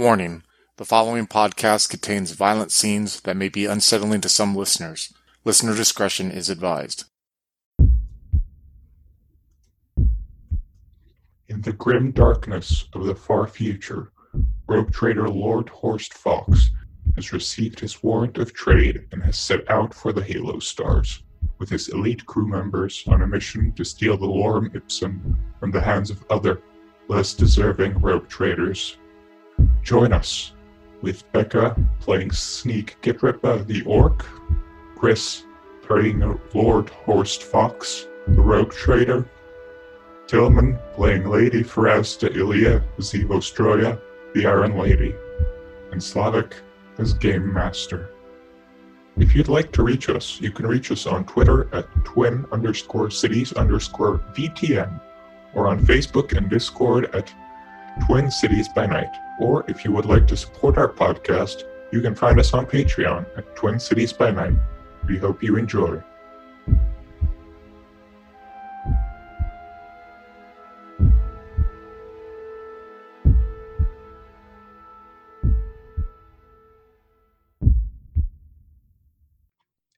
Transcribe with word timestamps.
Warning 0.00 0.44
the 0.78 0.86
following 0.86 1.26
podcast 1.26 1.90
contains 1.90 2.30
violent 2.30 2.72
scenes 2.72 3.20
that 3.20 3.36
may 3.36 3.50
be 3.50 3.66
unsettling 3.66 4.22
to 4.22 4.30
some 4.30 4.56
listeners. 4.56 5.12
Listener 5.44 5.76
discretion 5.76 6.30
is 6.30 6.48
advised. 6.48 7.04
In 11.48 11.60
the 11.60 11.74
grim 11.74 12.12
darkness 12.12 12.88
of 12.94 13.04
the 13.04 13.14
far 13.14 13.46
future, 13.46 14.10
rogue 14.66 14.90
trader 14.90 15.28
Lord 15.28 15.68
Horst 15.68 16.14
Fox 16.14 16.70
has 17.16 17.34
received 17.34 17.78
his 17.78 18.02
warrant 18.02 18.38
of 18.38 18.54
trade 18.54 19.06
and 19.12 19.22
has 19.22 19.38
set 19.38 19.70
out 19.70 19.92
for 19.92 20.14
the 20.14 20.24
Halo 20.24 20.60
Stars, 20.60 21.24
with 21.58 21.68
his 21.68 21.90
elite 21.90 22.24
crew 22.24 22.48
members 22.48 23.04
on 23.06 23.20
a 23.20 23.26
mission 23.26 23.70
to 23.72 23.84
steal 23.84 24.16
the 24.16 24.24
Lorem 24.24 24.74
Ipsum 24.74 25.38
from 25.58 25.70
the 25.70 25.82
hands 25.82 26.08
of 26.08 26.24
other, 26.30 26.62
less 27.08 27.34
deserving 27.34 28.00
rogue 28.00 28.28
traders. 28.28 28.96
Join 29.82 30.12
us, 30.12 30.52
with 31.02 31.30
Becca 31.32 31.76
playing 32.00 32.32
Sneak 32.32 32.96
Gitrippa 33.02 33.66
the 33.66 33.82
Orc, 33.82 34.24
Chris 34.96 35.44
playing 35.82 36.38
Lord 36.54 36.90
Horst 36.90 37.42
Fox, 37.42 38.06
the 38.28 38.40
rogue 38.40 38.72
trader, 38.72 39.28
Tillman 40.26 40.78
playing 40.94 41.28
Lady 41.28 41.64
Farazda 41.64 42.34
Ilya 42.36 42.84
Zivostroya, 42.98 44.00
the 44.34 44.46
Iron 44.46 44.78
Lady, 44.78 45.14
and 45.90 46.02
Slavic 46.02 46.54
as 46.98 47.14
Game 47.14 47.52
Master. 47.52 48.10
If 49.16 49.34
you'd 49.34 49.48
like 49.48 49.72
to 49.72 49.82
reach 49.82 50.08
us, 50.08 50.40
you 50.40 50.52
can 50.52 50.66
reach 50.66 50.92
us 50.92 51.06
on 51.06 51.24
Twitter 51.24 51.68
at 51.74 51.88
twin 52.04 52.46
underscore 52.52 53.10
cities 53.10 53.52
underscore 53.54 54.18
VTN 54.32 55.00
or 55.54 55.66
on 55.66 55.80
Facebook 55.80 56.36
and 56.36 56.48
Discord 56.48 57.12
at 57.14 57.34
Twin 58.06 58.30
Cities 58.30 58.68
by 58.68 58.86
Night. 58.86 59.14
Or 59.38 59.64
if 59.68 59.84
you 59.84 59.92
would 59.92 60.06
like 60.06 60.26
to 60.28 60.36
support 60.36 60.78
our 60.78 60.88
podcast, 60.88 61.64
you 61.92 62.00
can 62.00 62.14
find 62.14 62.38
us 62.38 62.54
on 62.54 62.66
Patreon 62.66 63.26
at 63.36 63.56
Twin 63.56 63.80
Cities 63.80 64.12
by 64.12 64.30
Night. 64.30 64.54
We 65.06 65.18
hope 65.18 65.42
you 65.42 65.56
enjoy. 65.56 66.02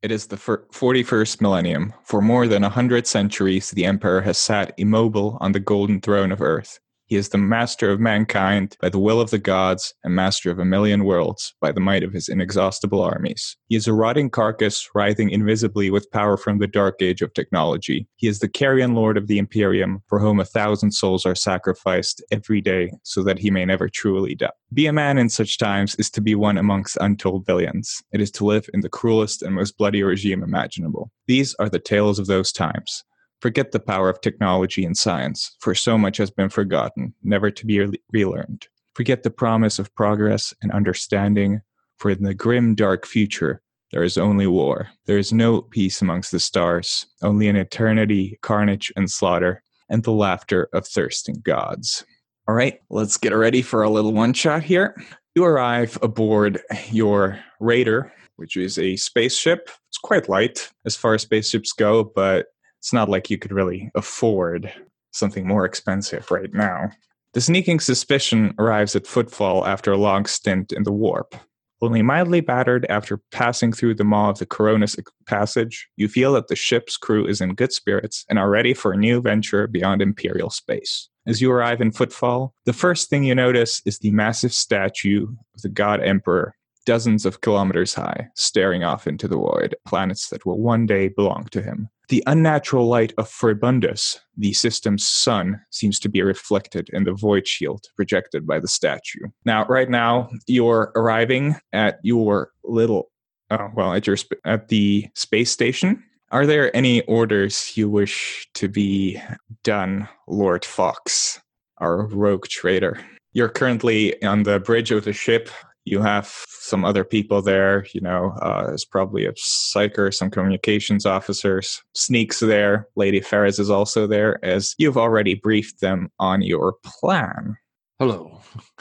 It 0.02 0.10
is 0.10 0.27
the 0.27 0.36
41st 0.36 1.40
millennium. 1.40 1.94
For 2.02 2.20
more 2.20 2.48
than 2.48 2.64
a 2.64 2.68
hundred 2.68 3.06
centuries, 3.06 3.70
the 3.70 3.84
Emperor 3.84 4.22
has 4.22 4.36
sat 4.36 4.74
immobile 4.77 5.38
on 5.40 5.52
the 5.52 5.60
golden 5.60 6.00
throne 6.00 6.32
of 6.32 6.42
Earth. 6.42 6.80
He 7.12 7.18
is 7.18 7.28
the 7.28 7.36
master 7.36 7.91
of 7.91 8.00
mankind 8.00 8.78
by 8.80 8.88
the 8.88 8.98
will 8.98 9.20
of 9.20 9.28
the 9.28 9.38
gods 9.38 9.92
and 10.02 10.14
master 10.14 10.50
of 10.50 10.58
a 10.58 10.64
million 10.64 11.05
worlds 11.05 11.55
by 11.60 11.70
the 11.70 11.78
might 11.78 12.02
of 12.02 12.14
his 12.14 12.27
inexhaustible 12.27 13.02
armies. 13.02 13.55
He 13.68 13.77
is 13.77 13.86
a 13.86 13.92
rotting 13.92 14.30
carcass 14.30 14.88
writhing 14.94 15.28
invisibly 15.28 15.90
with 15.90 16.10
power 16.10 16.38
from 16.38 16.58
the 16.58 16.66
dark 16.66 17.02
age 17.02 17.20
of 17.20 17.34
technology. 17.34 18.08
He 18.16 18.28
is 18.28 18.38
the 18.38 18.48
carrion 18.48 18.94
lord 18.94 19.18
of 19.18 19.27
the 19.27 19.36
Imperium 19.36 20.02
for 20.06 20.20
whom 20.20 20.40
a 20.40 20.46
thousand 20.46 20.92
souls 20.92 21.27
are 21.27 21.34
sacrificed 21.34 22.24
every 22.30 22.62
day 22.62 22.94
so 23.02 23.22
that 23.24 23.38
he 23.38 23.50
may 23.50 23.66
never 23.66 23.90
truly 23.90 24.34
die. 24.34 24.48
Be 24.72 24.86
a 24.86 24.92
man 24.94 25.18
in 25.18 25.28
such 25.28 25.58
times 25.58 25.94
is 25.96 26.08
to 26.12 26.22
be 26.22 26.34
one 26.34 26.56
amongst 26.56 26.96
untold 26.98 27.44
billions. 27.44 28.02
It 28.12 28.22
is 28.22 28.30
to 28.30 28.46
live 28.46 28.70
in 28.72 28.80
the 28.80 28.88
cruelest 28.88 29.42
and 29.42 29.55
most 29.55 29.77
bloody 29.77 30.02
regime 30.02 30.42
imaginable. 30.42 31.10
These 31.27 31.55
are 31.56 31.68
the 31.68 31.78
tales 31.78 32.18
of 32.18 32.27
those 32.27 32.52
times. 32.52 33.05
Forget 33.42 33.72
the 33.72 33.80
power 33.80 34.08
of 34.08 34.20
technology 34.20 34.84
and 34.84 34.96
science, 34.96 35.56
for 35.58 35.74
so 35.74 35.98
much 35.98 36.16
has 36.18 36.30
been 36.30 36.48
forgotten, 36.48 37.12
never 37.24 37.50
to 37.50 37.66
be 37.66 37.84
relearned. 38.12 38.68
Forget 38.94 39.24
the 39.24 39.30
promise 39.30 39.80
of 39.80 39.92
progress 39.96 40.54
and 40.62 40.70
understanding, 40.70 41.60
for 41.98 42.12
in 42.12 42.22
the 42.22 42.34
grim, 42.34 42.76
dark 42.76 43.04
future, 43.04 43.60
there 43.90 44.04
is 44.04 44.16
only 44.16 44.46
war. 44.46 44.90
There 45.06 45.18
is 45.18 45.32
no 45.32 45.60
peace 45.60 46.00
amongst 46.00 46.30
the 46.30 46.38
stars, 46.38 47.04
only 47.20 47.48
an 47.48 47.56
eternity, 47.56 48.39
carnage, 48.42 48.92
and 48.94 49.11
slaughter, 49.11 49.64
and 49.88 50.05
the 50.05 50.12
laughter 50.12 50.68
of 50.72 50.86
thirsting 50.86 51.42
gods. 51.42 52.05
All 52.46 52.55
right, 52.55 52.78
let's 52.90 53.17
get 53.17 53.34
ready 53.34 53.61
for 53.61 53.83
a 53.83 53.90
little 53.90 54.12
one 54.12 54.34
shot 54.34 54.62
here. 54.62 54.94
You 55.34 55.44
arrive 55.44 55.98
aboard 56.00 56.61
your 56.92 57.40
Raider, 57.58 58.12
which 58.36 58.56
is 58.56 58.78
a 58.78 58.94
spaceship. 58.94 59.68
It's 59.88 59.98
quite 59.98 60.28
light 60.28 60.70
as 60.86 60.94
far 60.94 61.14
as 61.14 61.22
spaceships 61.22 61.72
go, 61.72 62.05
but 62.05 62.46
it's 62.82 62.92
not 62.92 63.08
like 63.08 63.30
you 63.30 63.38
could 63.38 63.52
really 63.52 63.92
afford 63.94 64.72
something 65.12 65.46
more 65.46 65.64
expensive 65.64 66.28
right 66.32 66.52
now. 66.52 66.90
The 67.32 67.40
sneaking 67.40 67.78
suspicion 67.78 68.54
arrives 68.58 68.96
at 68.96 69.06
Footfall 69.06 69.64
after 69.64 69.92
a 69.92 69.96
long 69.96 70.26
stint 70.26 70.72
in 70.72 70.82
the 70.82 70.90
warp. 70.90 71.36
Only 71.80 72.02
mildly 72.02 72.40
battered 72.40 72.84
after 72.88 73.20
passing 73.30 73.72
through 73.72 73.94
the 73.94 74.04
maw 74.04 74.30
of 74.30 74.38
the 74.38 74.46
Koronus 74.46 74.96
passage, 75.26 75.88
you 75.96 76.08
feel 76.08 76.32
that 76.32 76.48
the 76.48 76.56
ship's 76.56 76.96
crew 76.96 77.24
is 77.24 77.40
in 77.40 77.54
good 77.54 77.72
spirits 77.72 78.24
and 78.28 78.36
are 78.36 78.50
ready 78.50 78.74
for 78.74 78.92
a 78.92 78.96
new 78.96 79.20
venture 79.20 79.68
beyond 79.68 80.02
Imperial 80.02 80.50
space. 80.50 81.08
As 81.24 81.40
you 81.40 81.52
arrive 81.52 81.80
in 81.80 81.92
Footfall, 81.92 82.52
the 82.64 82.72
first 82.72 83.08
thing 83.08 83.22
you 83.22 83.34
notice 83.36 83.80
is 83.86 84.00
the 84.00 84.10
massive 84.10 84.52
statue 84.52 85.28
of 85.54 85.62
the 85.62 85.68
God 85.68 86.02
Emperor, 86.02 86.56
dozens 86.84 87.24
of 87.24 87.42
kilometers 87.42 87.94
high, 87.94 88.26
staring 88.34 88.82
off 88.82 89.06
into 89.06 89.28
the 89.28 89.36
void, 89.36 89.76
planets 89.86 90.30
that 90.30 90.44
will 90.44 90.58
one 90.58 90.84
day 90.84 91.06
belong 91.06 91.46
to 91.52 91.62
him. 91.62 91.88
The 92.08 92.23
unnatural 92.27 92.89
light 92.89 93.14
of 93.17 93.29
Furibundus, 93.29 94.18
the 94.36 94.52
system's 94.52 95.07
sun, 95.07 95.61
seems 95.70 95.98
to 96.01 96.08
be 96.08 96.23
reflected 96.23 96.90
in 96.92 97.05
the 97.05 97.14
void 97.14 97.46
shield 97.46 97.86
projected 97.96 98.46
by 98.46 98.61
the 98.61 98.68
statue. 98.68 99.27
Now, 99.45 99.64
right 99.67 99.89
now, 99.89 100.30
you're 100.46 100.92
arriving 100.95 101.57
at 101.73 101.98
your 102.02 102.51
little, 102.64 103.11
uh, 103.51 103.68
well, 103.74 103.95
at 103.95 104.07
your 104.07 104.17
sp- 104.18 104.42
at 104.45 104.68
the 104.68 105.07
space 105.14 105.51
station. 105.51 106.02
Are 106.30 106.46
there 106.46 106.74
any 106.74 107.02
orders 107.02 107.77
you 107.77 107.91
wish 107.91 108.48
to 108.55 108.68
be 108.68 109.20
done, 109.64 110.08
Lord 110.27 110.64
Fox, 110.64 111.41
our 111.79 112.07
rogue 112.07 112.46
trader? 112.48 112.98
You're 113.35 113.48
currently 113.48 114.23
on 114.23 114.42
the 114.42 114.61
bridge 114.61 114.91
of 114.91 115.05
the 115.05 115.12
ship 115.12 115.51
you 115.84 116.00
have 116.00 116.26
some 116.48 116.84
other 116.84 117.04
people 117.04 117.42
there 117.42 117.86
you 117.92 118.00
know 118.00 118.32
uh, 118.42 118.66
there's 118.66 118.84
probably 118.84 119.26
a 119.26 119.32
psyker 119.32 120.12
some 120.12 120.30
communications 120.30 121.06
officers 121.06 121.82
sneaks 121.94 122.40
there. 122.40 122.88
Lady 122.96 123.20
ferris 123.20 123.58
is 123.58 123.70
also 123.70 124.06
there 124.06 124.42
as 124.44 124.74
you've 124.78 124.98
already 124.98 125.34
briefed 125.34 125.80
them 125.80 126.10
on 126.18 126.42
your 126.42 126.74
plan. 126.84 127.56
Hello. 127.98 128.40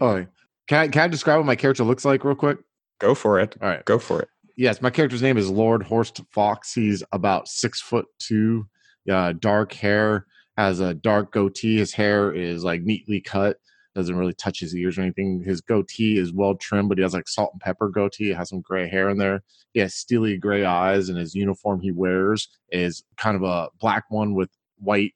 Oh 0.00 0.26
can 0.68 0.78
I, 0.78 0.88
can 0.88 1.02
I 1.02 1.08
describe 1.08 1.38
what 1.38 1.46
my 1.46 1.56
character 1.56 1.82
looks 1.82 2.04
like 2.04 2.24
real 2.24 2.36
quick? 2.36 2.58
Go 3.00 3.16
for 3.16 3.40
it. 3.40 3.56
All 3.60 3.68
right. 3.68 3.84
Go 3.84 3.98
for 3.98 4.22
it. 4.22 4.28
Yes 4.56 4.80
my 4.80 4.90
character's 4.90 5.22
name 5.22 5.36
is 5.36 5.50
lord 5.50 5.82
horst 5.82 6.20
fox. 6.30 6.72
He's 6.72 7.02
about 7.12 7.48
six 7.48 7.80
foot 7.80 8.06
two 8.18 8.66
uh, 9.10 9.32
dark 9.32 9.72
hair 9.72 10.26
has 10.56 10.80
a 10.80 10.94
dark 10.94 11.32
goatee. 11.32 11.78
His 11.78 11.92
hair 11.92 12.32
is 12.32 12.64
like 12.64 12.82
neatly 12.82 13.20
cut 13.20 13.56
doesn't 13.94 14.16
really 14.16 14.32
touch 14.34 14.60
his 14.60 14.74
ears 14.74 14.98
or 14.98 15.02
anything. 15.02 15.42
His 15.42 15.60
goatee 15.60 16.18
is 16.18 16.32
well 16.32 16.54
trimmed, 16.54 16.88
but 16.88 16.98
he 16.98 17.02
has 17.02 17.14
like 17.14 17.28
salt 17.28 17.50
and 17.52 17.60
pepper 17.60 17.88
goatee. 17.88 18.30
It 18.30 18.36
has 18.36 18.48
some 18.48 18.60
gray 18.60 18.88
hair 18.88 19.10
in 19.10 19.18
there. 19.18 19.42
He 19.72 19.80
has 19.80 19.94
steely 19.94 20.36
gray 20.38 20.64
eyes, 20.64 21.08
and 21.08 21.18
his 21.18 21.34
uniform 21.34 21.80
he 21.80 21.92
wears 21.92 22.48
is 22.70 23.04
kind 23.16 23.36
of 23.36 23.42
a 23.42 23.68
black 23.80 24.04
one 24.08 24.34
with 24.34 24.50
white, 24.78 25.12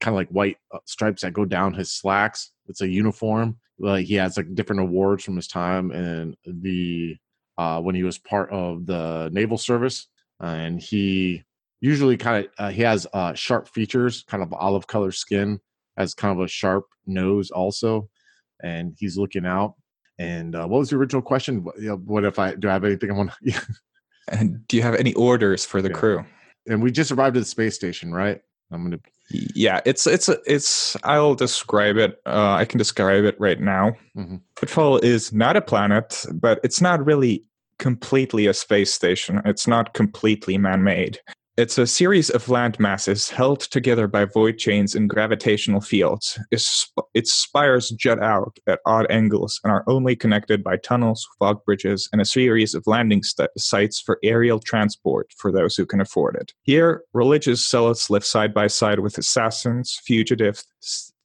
kind 0.00 0.14
of 0.14 0.16
like 0.16 0.28
white 0.28 0.58
uh, 0.72 0.78
stripes 0.84 1.22
that 1.22 1.32
go 1.32 1.44
down 1.44 1.74
his 1.74 1.90
slacks. 1.90 2.52
It's 2.66 2.82
a 2.82 2.88
uniform. 2.88 3.58
Like 3.78 4.06
he 4.06 4.14
has 4.14 4.36
like 4.36 4.54
different 4.54 4.82
awards 4.82 5.24
from 5.24 5.36
his 5.36 5.46
time 5.46 5.90
and 5.92 6.36
the 6.44 7.16
uh, 7.56 7.80
when 7.80 7.94
he 7.94 8.02
was 8.04 8.18
part 8.18 8.50
of 8.50 8.86
the 8.86 9.30
naval 9.32 9.58
service, 9.58 10.06
and 10.40 10.80
he 10.80 11.42
usually 11.80 12.16
kind 12.16 12.44
of 12.44 12.50
uh, 12.58 12.70
he 12.70 12.82
has 12.82 13.06
uh, 13.12 13.32
sharp 13.34 13.68
features, 13.68 14.24
kind 14.28 14.42
of 14.42 14.52
olive 14.52 14.86
color 14.86 15.12
skin, 15.12 15.60
has 15.96 16.14
kind 16.14 16.38
of 16.38 16.44
a 16.44 16.48
sharp 16.48 16.86
nose 17.06 17.50
also 17.50 18.08
and 18.62 18.94
he's 18.98 19.16
looking 19.16 19.46
out. 19.46 19.74
And 20.18 20.54
uh, 20.54 20.66
what 20.66 20.78
was 20.78 20.90
the 20.90 20.96
original 20.96 21.22
question? 21.22 21.64
What, 21.64 21.80
you 21.80 21.88
know, 21.88 21.96
what 21.96 22.24
if 22.24 22.38
I 22.38 22.54
do 22.54 22.68
I 22.68 22.72
have 22.72 22.84
anything 22.84 23.10
I 23.10 23.14
want? 23.14 23.30
to... 23.46 23.60
and 24.28 24.66
do 24.66 24.76
you 24.76 24.82
have 24.82 24.94
any 24.94 25.14
orders 25.14 25.64
for 25.64 25.80
the 25.80 25.90
yeah. 25.90 25.94
crew? 25.94 26.24
And 26.66 26.82
we 26.82 26.90
just 26.90 27.12
arrived 27.12 27.36
at 27.36 27.40
the 27.40 27.46
space 27.46 27.74
station, 27.74 28.12
right? 28.12 28.40
I'm 28.70 28.84
gonna. 28.84 29.00
Yeah, 29.30 29.80
it's 29.84 30.06
it's 30.06 30.28
it's. 30.46 30.96
I'll 31.04 31.34
describe 31.34 31.96
it. 31.96 32.20
Uh, 32.26 32.54
I 32.54 32.64
can 32.64 32.78
describe 32.78 33.24
it 33.24 33.38
right 33.38 33.60
now. 33.60 33.92
Mm-hmm. 34.16 34.36
Footfall 34.56 34.98
is 34.98 35.32
not 35.32 35.56
a 35.56 35.60
planet, 35.60 36.24
but 36.34 36.60
it's 36.64 36.80
not 36.80 37.04
really 37.04 37.44
completely 37.78 38.46
a 38.46 38.54
space 38.54 38.92
station. 38.92 39.40
It's 39.44 39.66
not 39.66 39.94
completely 39.94 40.58
man-made. 40.58 41.20
It's 41.58 41.76
a 41.76 41.88
series 41.88 42.30
of 42.30 42.48
land 42.48 42.78
masses 42.78 43.30
held 43.30 43.58
together 43.58 44.06
by 44.06 44.26
void 44.26 44.58
chains 44.58 44.94
and 44.94 45.10
gravitational 45.10 45.80
fields. 45.80 46.38
Its, 46.52 46.88
its 47.14 47.34
spires 47.34 47.90
jut 47.98 48.22
out 48.22 48.60
at 48.68 48.78
odd 48.86 49.10
angles 49.10 49.60
and 49.64 49.72
are 49.72 49.82
only 49.88 50.14
connected 50.14 50.62
by 50.62 50.76
tunnels, 50.76 51.26
fog 51.40 51.64
bridges, 51.64 52.08
and 52.12 52.20
a 52.20 52.24
series 52.24 52.76
of 52.76 52.86
landing 52.86 53.24
st- 53.24 53.50
sites 53.58 54.00
for 54.00 54.20
aerial 54.22 54.60
transport 54.60 55.32
for 55.36 55.50
those 55.50 55.74
who 55.74 55.84
can 55.84 56.00
afford 56.00 56.36
it. 56.36 56.52
Here, 56.62 57.02
religious 57.12 57.68
zealots 57.68 58.08
live 58.08 58.24
side 58.24 58.54
by 58.54 58.68
side 58.68 59.00
with 59.00 59.18
assassins, 59.18 59.98
fugitives, 60.04 60.64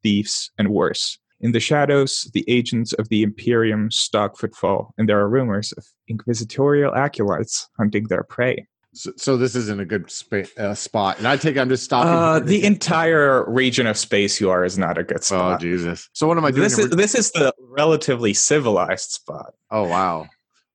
thieves, 0.01 0.50
and 0.57 0.69
worse. 0.69 1.19
In 1.41 1.51
the 1.51 1.59
shadows, 1.59 2.27
the 2.33 2.44
agents 2.47 2.91
of 2.94 3.07
the 3.09 3.21
Imperium 3.21 3.91
stalk 3.91 4.39
footfall, 4.39 4.95
and 4.97 5.07
there 5.07 5.19
are 5.19 5.30
rumors 5.30 5.74
of 5.74 5.85
inquisitorial 6.07 6.95
acolytes 6.95 7.69
hunting 7.77 8.07
their 8.07 8.24
prey. 8.24 8.65
So, 8.94 9.12
so 9.18 9.38
this 9.38 9.56
isn't 9.56 9.80
a 9.80 9.86
good 9.86 10.10
spa- 10.12 10.44
uh, 10.57 10.75
spot, 10.75 11.18
and 11.18 11.28
I 11.28 11.36
take 11.38 11.57
I'm 11.57 11.69
just 11.69 11.84
stopping. 11.84 12.12
Uh, 12.12 12.40
the 12.40 12.63
entire 12.63 13.50
region 13.50 13.88
of 13.88 13.98
space 13.98 14.40
you 14.40 14.50
are 14.51 14.63
is 14.63 14.78
not 14.78 14.98
a 14.98 15.04
good 15.04 15.24
spot. 15.24 15.56
oh. 15.56 15.57
Jesus! 15.57 16.10
So 16.13 16.28
what 16.28 16.38
am 16.38 16.45
I 16.45 16.51
doing? 16.51 16.63
this 16.63 16.78
is 16.78 16.90
this 16.92 17.16
is 17.16 17.31
the 17.31 17.54
relatively 17.60 18.34
civilized 18.34 19.10
spot. 19.12 19.54
oh 19.72 19.88
wow! 19.88 20.28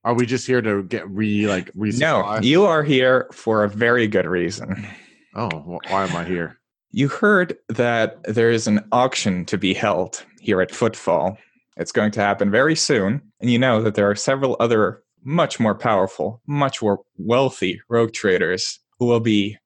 Are 0.03 0.13
we 0.13 0.25
just 0.25 0.45
here 0.47 0.61
to 0.61 0.83
get 0.83 1.09
re 1.09 1.47
like 1.47 1.73
No, 1.75 1.83
resupply? 1.85 2.43
you 2.43 2.65
are 2.65 2.83
here 2.83 3.27
for 3.31 3.63
a 3.63 3.69
very 3.69 4.07
good 4.07 4.25
reason. 4.25 4.85
Oh, 5.35 5.49
wh- 5.49 5.91
why 5.91 6.05
am 6.05 6.15
I 6.15 6.25
here? 6.25 6.57
You 6.91 7.07
heard 7.07 7.55
that 7.69 8.21
there 8.23 8.49
is 8.51 8.65
an 8.67 8.83
auction 8.91 9.45
to 9.45 9.57
be 9.57 9.73
held 9.75 10.25
here 10.41 10.59
at 10.59 10.71
Footfall. 10.71 11.37
It's 11.77 11.91
going 11.91 12.11
to 12.13 12.19
happen 12.19 12.49
very 12.51 12.75
soon, 12.75 13.21
and 13.39 13.49
you 13.49 13.59
know 13.59 13.81
that 13.83 13.95
there 13.95 14.09
are 14.09 14.15
several 14.15 14.57
other 14.59 15.03
much 15.23 15.59
more 15.59 15.75
powerful, 15.75 16.41
much 16.47 16.81
more 16.81 16.99
wealthy 17.17 17.81
rogue 17.89 18.13
traders 18.13 18.79
who 18.99 19.05
will 19.05 19.19
be 19.19 19.57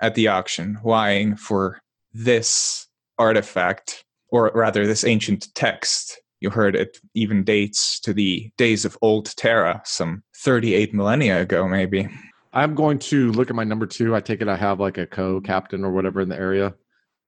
at 0.00 0.14
the 0.14 0.28
auction 0.28 0.78
vying 0.84 1.36
for 1.36 1.80
this 2.12 2.88
artifact, 3.18 4.04
or 4.28 4.50
rather, 4.54 4.86
this 4.86 5.04
ancient 5.04 5.54
text. 5.54 6.20
You 6.40 6.50
heard 6.50 6.74
it 6.74 6.98
even 7.14 7.44
dates 7.44 8.00
to 8.00 8.12
the 8.12 8.50
days 8.56 8.84
of 8.84 8.98
Old 9.00 9.34
Terra, 9.36 9.80
some 9.84 10.22
38 10.36 10.92
millennia 10.92 11.40
ago, 11.42 11.68
maybe. 11.68 12.08
I'm 12.52 12.74
going 12.74 12.98
to 13.00 13.30
look 13.32 13.48
at 13.48 13.56
my 13.56 13.62
number 13.64 13.86
two. 13.86 14.14
I 14.14 14.20
take 14.20 14.40
it 14.42 14.48
I 14.48 14.56
have 14.56 14.80
like 14.80 14.98
a 14.98 15.06
co-captain 15.06 15.84
or 15.84 15.92
whatever 15.92 16.20
in 16.20 16.28
the 16.28 16.36
area. 16.36 16.74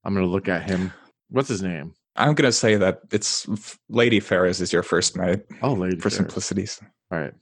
I'm 0.05 0.15
going 0.15 0.27
to 0.27 0.31
look 0.31 0.49
at 0.49 0.69
him. 0.69 0.93
What's 1.31 1.49
his 1.49 1.63
name? 1.63 1.95
I'm 2.17 2.35
going 2.35 2.49
to 2.49 2.53
say 2.53 2.75
that 2.77 3.01
it's 3.13 3.47
Lady 3.89 4.21
Ferris 4.21 4.61
is 4.61 4.73
your 4.73 4.83
first 4.83 5.17
mate 5.17 5.41
Oh, 5.63 5.73
Lady. 5.75 5.97
for 5.97 6.03
Ferris. 6.03 6.17
simplicity's. 6.17 6.81
All 7.13 7.19
right, 7.21 7.33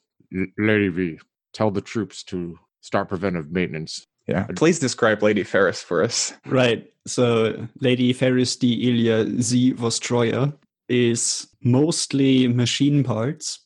Lady 0.59 0.89
V. 0.89 1.19
Tell 1.53 1.71
the 1.71 1.81
troops 1.81 2.23
to 2.25 2.59
start 2.81 3.09
preventive 3.09 3.51
maintenance. 3.51 4.07
Yeah. 4.27 4.47
Please 4.57 4.79
describe 4.79 5.23
Lady 5.23 5.43
Ferris 5.43 5.83
for 5.83 6.03
us. 6.03 6.33
Right. 6.47 6.91
So 7.07 7.69
Lady 7.81 8.13
Ferris 8.13 8.57
D. 8.57 8.89
Ilia 8.89 9.27
Z. 9.43 9.75
Vostroya 9.75 10.57
is 10.89 11.49
mostly 11.63 12.49
machine 12.49 13.03
parts. 13.03 13.61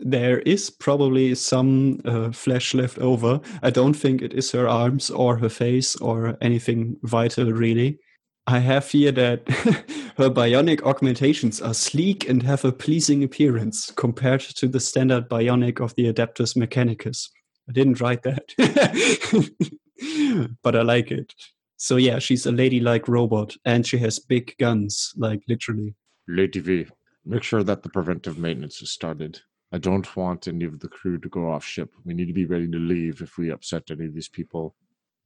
There 0.00 0.40
is 0.40 0.70
probably 0.70 1.34
some 1.36 2.00
uh, 2.04 2.32
flesh 2.32 2.74
left 2.74 2.98
over. 2.98 3.40
I 3.62 3.70
don't 3.70 3.94
think 3.94 4.22
it 4.22 4.34
is 4.34 4.50
her 4.50 4.68
arms 4.68 5.10
or 5.10 5.36
her 5.36 5.48
face 5.48 5.94
or 5.96 6.36
anything 6.40 6.96
vital, 7.04 7.52
really. 7.52 8.00
I 8.46 8.58
have 8.58 8.90
here 8.90 9.12
that 9.12 9.48
her 10.18 10.28
bionic 10.28 10.82
augmentations 10.82 11.62
are 11.62 11.72
sleek 11.72 12.28
and 12.28 12.42
have 12.42 12.64
a 12.64 12.72
pleasing 12.72 13.24
appearance 13.24 13.90
compared 13.92 14.40
to 14.40 14.68
the 14.68 14.80
standard 14.80 15.30
bionic 15.30 15.80
of 15.80 15.94
the 15.94 16.12
Adeptus 16.12 16.56
Mechanicus. 16.56 17.30
I 17.68 17.72
didn't 17.72 18.00
write 18.00 18.22
that, 18.24 18.52
but 20.62 20.76
I 20.76 20.82
like 20.82 21.10
it. 21.10 21.32
So 21.78 21.96
yeah, 21.96 22.18
she's 22.18 22.44
a 22.44 22.52
ladylike 22.52 23.08
robot, 23.08 23.54
and 23.64 23.86
she 23.86 23.96
has 23.98 24.18
big 24.18 24.54
guns, 24.58 25.12
like 25.16 25.42
literally. 25.48 25.94
Lady 26.28 26.60
V. 26.60 26.86
Make 27.24 27.42
sure 27.42 27.62
that 27.62 27.82
the 27.82 27.88
preventive 27.88 28.38
maintenance 28.38 28.82
is 28.82 28.92
started. 28.92 29.40
I 29.72 29.78
don't 29.78 30.14
want 30.14 30.46
any 30.46 30.66
of 30.66 30.80
the 30.80 30.88
crew 30.88 31.18
to 31.18 31.28
go 31.30 31.50
off 31.50 31.64
ship. 31.64 31.94
We 32.04 32.12
need 32.12 32.26
to 32.26 32.34
be 32.34 32.44
ready 32.44 32.70
to 32.70 32.78
leave 32.78 33.22
if 33.22 33.38
we 33.38 33.50
upset 33.50 33.90
any 33.90 34.06
of 34.06 34.14
these 34.14 34.28
people 34.28 34.76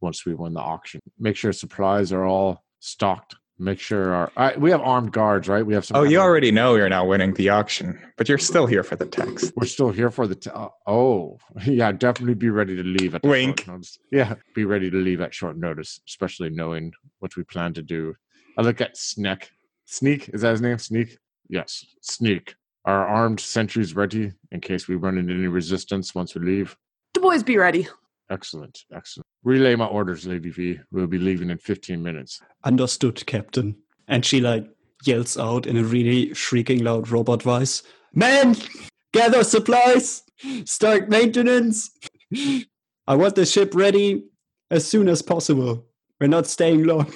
once 0.00 0.25
we 0.25 0.35
win 0.35 0.55
the 0.55 0.61
auction. 0.61 1.00
Make 1.19 1.37
sure 1.37 1.53
supplies 1.53 2.12
are 2.12 2.25
all 2.25 2.65
stocked. 2.81 3.37
Make 3.61 3.81
sure 3.81 4.15
our 4.15 4.33
I, 4.37 4.57
we 4.57 4.71
have 4.71 4.81
armed 4.81 5.11
guards, 5.13 5.49
right? 5.49 5.67
We 5.67 5.75
have 5.75 5.85
some. 5.85 5.97
Oh, 5.97 6.05
you 6.05 6.21
already 6.21 6.53
know 6.53 6.77
you're 6.77 6.89
not 6.89 7.09
winning 7.09 7.35
the 7.35 7.49
auction, 7.49 7.99
but 8.17 8.29
you're 8.29 8.39
still 8.39 8.67
here 8.67 8.85
for 8.85 8.95
the 8.95 9.07
text. 9.07 9.53
We're 9.57 9.67
still 9.67 9.91
here 9.91 10.13
for 10.13 10.29
the. 10.29 10.37
T- 10.37 10.51
uh, 10.55 10.69
oh, 10.87 11.39
yeah, 11.65 11.91
definitely 11.91 12.35
be 12.35 12.51
ready 12.51 12.77
to 12.77 12.85
leave 12.85 13.17
at 13.17 13.23
the 13.23 13.29
Wink. 13.29 13.61
short 13.63 13.69
notice. 13.69 13.99
Yeah, 14.13 14.35
be 14.55 14.65
ready 14.65 14.91
to 14.91 14.97
leave 14.97 15.21
at 15.21 15.35
short 15.35 15.57
notice, 15.57 16.01
especially 16.07 16.51
knowing 16.51 16.93
what 17.19 17.37
we 17.37 17.43
plan 17.43 17.75
to 17.75 17.83
do. 17.83 18.15
I 18.57 18.63
look 18.63 18.81
at 18.81 18.97
Sneak. 18.97 19.51
Sneak 19.87 20.31
is 20.33 20.43
that 20.43 20.53
his 20.53 20.61
name? 20.61 20.79
Sneak. 20.79 21.19
Yes, 21.49 21.85
Sneak. 22.01 22.55
Are 22.85 23.09
armed 23.09 23.41
sentries 23.41 23.97
ready 23.97 24.33
in 24.53 24.61
case 24.61 24.87
we 24.87 24.95
run 24.95 25.19
into 25.19 25.35
any 25.35 25.49
resistance 25.49 26.15
once 26.15 26.35
we 26.35 26.47
leave? 26.47 26.77
The 27.15 27.21
boys 27.21 27.43
be 27.43 27.57
ready. 27.57 27.89
Excellent, 28.31 28.85
excellent. 28.95 29.27
Relay 29.43 29.75
my 29.75 29.87
orders, 29.87 30.27
Lady 30.27 30.51
V. 30.51 30.79
We'll 30.91 31.07
be 31.07 31.19
leaving 31.19 31.51
in 31.51 31.59
15 31.59 32.03
minutes. 32.03 32.41
Understood, 32.65 33.25
Captain. 33.27 33.77
And 34.07 34.25
she 34.25 34.41
like 34.41 34.67
yells 35.05 35.39
out 35.39 35.67
in 35.67 35.77
a 35.77 35.85
really 35.85 36.35
shrieking 36.35 36.83
loud 36.85 37.09
robot 37.09 37.43
voice 37.43 37.83
Men, 38.15 38.57
gather 39.13 39.45
supplies, 39.45 40.23
start 40.65 41.09
maintenance. 41.09 41.91
I 43.07 43.15
want 43.15 43.35
the 43.35 43.47
ship 43.47 43.75
ready 43.75 44.25
as 44.71 44.87
soon 44.87 45.09
as 45.09 45.23
possible. 45.23 45.87
We're 46.21 46.27
not 46.27 46.47
staying 46.47 46.85
long. 46.85 47.13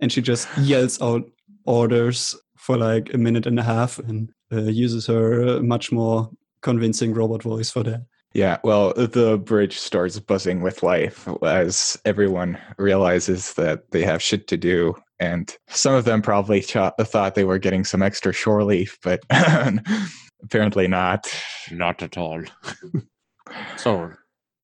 and 0.00 0.12
she 0.12 0.20
just 0.20 0.48
yells 0.58 1.00
out 1.00 1.28
orders 1.64 2.36
for 2.56 2.76
like 2.76 3.14
a 3.14 3.18
minute 3.18 3.46
and 3.46 3.58
a 3.58 3.62
half 3.62 3.98
and 3.98 4.30
uh, 4.52 4.62
uses 4.62 5.06
her 5.06 5.56
uh, 5.56 5.60
much 5.60 5.92
more 5.92 6.30
convincing 6.60 7.14
robot 7.14 7.42
voice 7.42 7.70
for 7.70 7.82
that. 7.84 8.04
Yeah, 8.34 8.58
well, 8.62 8.92
the 8.92 9.38
bridge 9.38 9.78
starts 9.78 10.18
buzzing 10.20 10.60
with 10.60 10.82
life 10.82 11.26
as 11.42 11.98
everyone 12.04 12.58
realizes 12.76 13.54
that 13.54 13.90
they 13.90 14.02
have 14.02 14.22
shit 14.22 14.46
to 14.48 14.56
do. 14.56 14.94
And 15.18 15.54
some 15.68 15.94
of 15.94 16.04
them 16.04 16.22
probably 16.22 16.60
thought 16.60 17.34
they 17.34 17.44
were 17.44 17.58
getting 17.58 17.84
some 17.84 18.02
extra 18.02 18.32
shore 18.32 18.64
leave, 18.64 18.98
but 19.02 19.20
apparently 20.42 20.86
not. 20.88 21.26
Not 21.70 22.02
at 22.02 22.16
all. 22.18 22.42
so, 23.76 24.12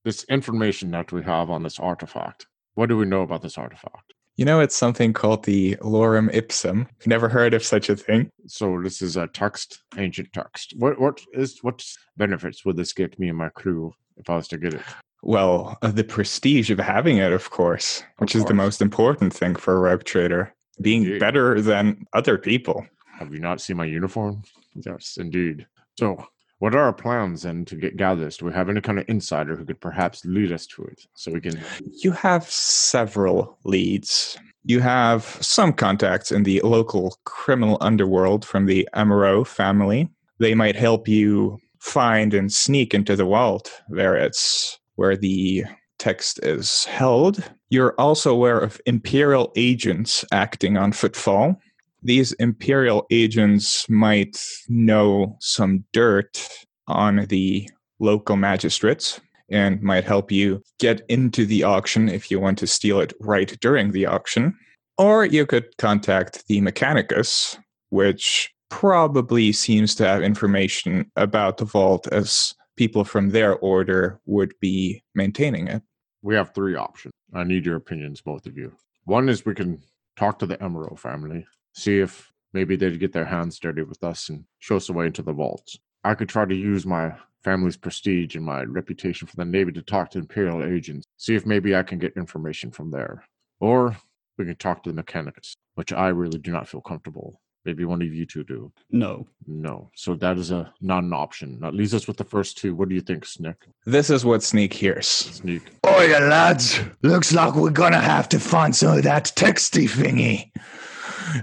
this 0.05 0.25
information 0.25 0.91
that 0.91 1.11
we 1.11 1.23
have 1.23 1.51
on 1.51 1.63
this 1.63 1.79
artifact, 1.81 2.47
what 2.75 2.89
do 2.89 2.97
we 2.97 3.07
know 3.07 3.23
about 3.23 3.43
this 3.43 3.59
artifact? 3.59 4.14
You 4.37 4.45
know, 4.45 4.61
it's 4.61 4.75
something 4.75 5.13
called 5.13 5.45
the 5.45 5.77
Lorem 5.77 6.29
Ipsum. 6.35 6.89
Never 7.07 7.29
heard 7.29 7.55
of 7.55 7.63
such 7.63 7.89
a 7.89 7.97
thing. 7.97 8.31
So 8.47 8.81
this 8.83 9.01
is 9.01 9.17
a 9.17 9.29
text, 9.29 9.83
ancient 9.97 10.33
text. 10.33 10.75
What 10.77 11.01
what 11.01 11.21
is 11.33 11.61
what 11.63 11.85
benefits 12.17 12.65
would 12.65 12.77
this 12.77 12.93
get 12.93 13.19
me 13.19 13.29
and 13.29 13.39
my 13.39 13.51
crew 13.51 13.93
if 14.17 14.29
I 14.29 14.37
was 14.37 14.49
to 14.49 14.59
get 14.59 14.75
it? 14.75 14.83
Well, 15.23 15.79
uh, 15.83 15.91
the 15.91 16.05
prestige 16.05 16.71
of 16.71 16.79
having 16.79 17.19
it, 17.19 17.33
of 17.33 17.51
course, 17.51 18.03
which 18.19 18.35
is 18.35 18.45
the 18.45 18.55
most 18.55 18.83
important 18.83 19.33
thing 19.33 19.55
for 19.55 19.75
a 19.75 19.81
rogue 19.81 20.05
trader. 20.05 20.53
Being 20.81 21.05
Indeed. 21.05 21.21
better 21.21 21.61
than 21.61 22.05
other 22.13 22.37
people. 22.37 22.85
Have 23.19 23.33
you 23.33 23.39
not 23.39 23.61
seen 23.61 23.77
my 23.77 23.85
uniform? 23.85 24.43
Yes, 24.75 25.17
indeed. 25.19 25.67
So, 25.99 26.27
what 26.59 26.75
are 26.75 26.83
our 26.83 26.93
plans 26.93 27.43
then 27.43 27.65
to 27.67 27.77
get 27.77 27.97
gather 27.97 28.25
this? 28.25 28.37
Do 28.37 28.47
we 28.47 28.53
have 28.53 28.69
any 28.69 28.81
kind 28.81 28.99
of 28.99 29.05
insider 29.09 29.57
who 29.57 29.65
could 29.65 29.81
perhaps 29.81 30.25
lead 30.25 30.53
us 30.53 30.67
to 30.69 30.85
it, 30.85 31.07
so 31.15 31.33
we 31.33 31.41
can? 31.41 31.61
You 32.03 32.13
have 32.13 32.49
several 32.51 33.59
leads. 33.65 34.39
You 34.65 34.81
have 34.81 35.25
some 35.41 35.73
contacts 35.73 36.33
in 36.33 36.45
the 36.45 36.61
local 36.63 37.19
criminal 37.25 37.77
underworld 37.81 38.45
from 38.45 38.67
the 38.67 38.89
Amaro 38.95 39.47
family. 39.47 40.09
They 40.39 40.55
might 40.55 40.77
help 40.77 41.07
you 41.07 41.59
find 41.81 42.33
and 42.33 42.51
sneak 42.51 42.95
into 42.95 43.15
the 43.15 43.27
vault 43.27 43.83
where 43.89 44.17
it's 44.17 44.79
where 44.95 45.17
the 45.17 45.65
text 45.99 46.41
is 46.43 46.85
held. 46.87 47.43
You're 47.69 47.95
also 47.99 48.33
aware 48.33 48.59
of 48.59 48.81
imperial 48.87 49.53
agents 49.57 50.25
acting 50.33 50.77
on 50.77 50.93
footfall. 50.93 51.61
These 52.05 52.33
imperial 52.35 53.07
agents 53.11 53.89
might 53.89 54.39
know 54.69 55.39
some 55.41 55.85
dirt 55.95 56.47
on 56.87 57.25
the 57.29 57.69
local 57.99 58.37
magistrates 58.37 59.21
and 59.51 59.81
might 59.81 60.05
help 60.05 60.31
you 60.31 60.63
get 60.79 61.01
into 61.09 61.47
the 61.47 61.63
auction 61.63 62.11
if 62.11 62.31
you 62.31 62.39
want 62.39 62.59
to 62.59 62.67
steal 62.67 63.01
it 63.01 63.15
right 63.21 63.59
during 63.61 63.93
the 63.93 64.05
auction. 64.05 64.55
Or 64.99 65.25
you 65.25 65.47
could 65.47 65.77
contact 65.79 66.47
the 66.47 66.61
Mechanicus, 66.61 67.59
which 67.89 68.53
probably 68.69 69.53
seems 69.53 69.95
to 69.95 70.07
have 70.07 70.23
information 70.23 71.11
about 71.17 71.57
the 71.57 71.65
vault 71.65 72.07
as 72.09 72.55
people 72.77 73.05
from 73.05 73.31
their 73.31 73.57
order 73.57 74.21
would 74.27 74.53
be 74.61 75.03
maintaining 75.15 75.69
it. 75.69 75.83
We 76.23 76.35
have 76.35 76.53
three 76.55 76.75
options. 76.75 77.13
I 77.33 77.45
need 77.45 77.65
your 77.65 77.77
opinions, 77.77 78.21
both 78.21 78.47
of 78.47 78.59
you. 78.59 78.73
One 79.05 79.29
is 79.29 79.47
we 79.47 79.55
can 79.55 79.81
talk 80.17 80.39
to 80.41 80.47
the 80.47 80.63
Emerald 80.63 81.01
family, 81.01 81.47
see 81.75 81.99
if 81.99 82.33
maybe 82.53 82.77
they'd 82.77 83.01
get 83.01 83.13
their 83.13 83.25
hands 83.25 83.59
dirty 83.59 83.83
with 83.83 84.03
us 84.03 84.29
and 84.29 84.45
show 84.61 84.77
us 84.77 84.87
the 84.87 84.93
way 84.93 85.07
into 85.07 85.23
the 85.23 85.33
vaults. 85.33 85.79
I 86.05 86.15
could 86.15 86.29
try 86.29 86.45
to 86.45 86.55
use 86.55 86.87
my 86.87 87.15
family's 87.43 87.77
prestige 87.77 88.37
and 88.37 88.45
my 88.45 88.63
reputation 88.63 89.29
for 89.29 89.37
the 89.37 89.45
Navy 89.45 89.73
to 89.73 89.83
talk 89.83 90.11
to 90.11 90.19
Imperial 90.19 90.65
agents, 90.65 91.07
see 91.19 91.35
if 91.35 91.45
maybe 91.45 91.77
I 91.77 91.83
can 91.83 91.99
get 91.99 92.17
information 92.17 92.71
from 92.71 92.91
there. 92.91 93.25
Or 93.61 93.97
we 94.39 94.47
can 94.47 94.57
talk 94.57 94.83
to 94.83 94.91
the 94.91 94.97
mechanics, 94.97 95.55
which 95.75 95.93
I 95.93 96.09
really 96.09 96.39
do 96.39 96.51
not 96.51 96.69
feel 96.69 96.81
comfortable. 96.81 97.41
Maybe 97.65 97.87
one 97.87 98.03
of 98.03 98.13
you 98.13 98.27
two 98.27 98.45
do. 98.45 98.71
No. 98.91 99.27
No. 99.47 99.91
So 99.95 100.15
that 100.17 100.37
is 100.37 100.51
a 100.51 100.71
not 100.83 101.03
an 101.03 101.15
option. 101.15 101.61
That 101.61 101.75
leaves 101.75 101.95
us 101.95 102.07
with 102.07 102.19
the 102.19 102.25
first 102.25 102.59
two. 102.59 102.75
What 102.75 102.91
do 102.91 102.95
you 102.95 103.01
think, 103.01 103.25
Snick? 103.25 103.57
This 103.87 104.11
is 104.11 104.23
what 104.23 104.43
Sneak 104.43 104.75
hears. 104.75 105.07
Sneak. 105.07 105.63
Oh 105.83 106.03
yeah, 106.03 106.19
lads. 106.19 106.79
Looks 107.03 107.33
like 107.33 107.55
we're 107.55 107.71
gonna 107.71 108.01
have 108.01 108.29
to 108.31 108.39
find 108.39 108.77
some 108.77 108.99
of 108.99 109.05
that 109.05 109.33
texty 109.35 109.89
thingy. 109.89 110.51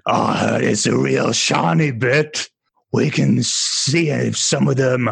I 0.05 0.37
heard 0.37 0.63
it's 0.63 0.85
a 0.85 0.97
real 0.97 1.31
shiny 1.33 1.91
bit. 1.91 2.49
We 2.93 3.09
can 3.09 3.41
see 3.43 4.09
if 4.09 4.37
some 4.37 4.67
of 4.67 4.75
them 4.75 5.09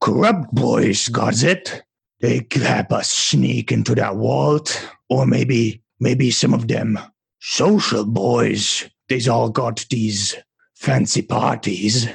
corrupt 0.00 0.52
boys 0.52 1.08
got 1.08 1.42
it. 1.42 1.82
They 2.20 2.40
could 2.40 2.62
help 2.62 2.92
us 2.92 3.10
sneak 3.10 3.72
into 3.72 3.94
that 3.94 4.14
vault. 4.14 4.88
Or 5.08 5.26
maybe, 5.26 5.82
maybe 6.00 6.30
some 6.30 6.54
of 6.54 6.68
them 6.68 6.98
social 7.40 8.04
boys. 8.04 8.88
They's 9.08 9.28
all 9.28 9.50
got 9.50 9.86
these 9.90 10.36
fancy 10.74 11.22
parties. 11.22 12.08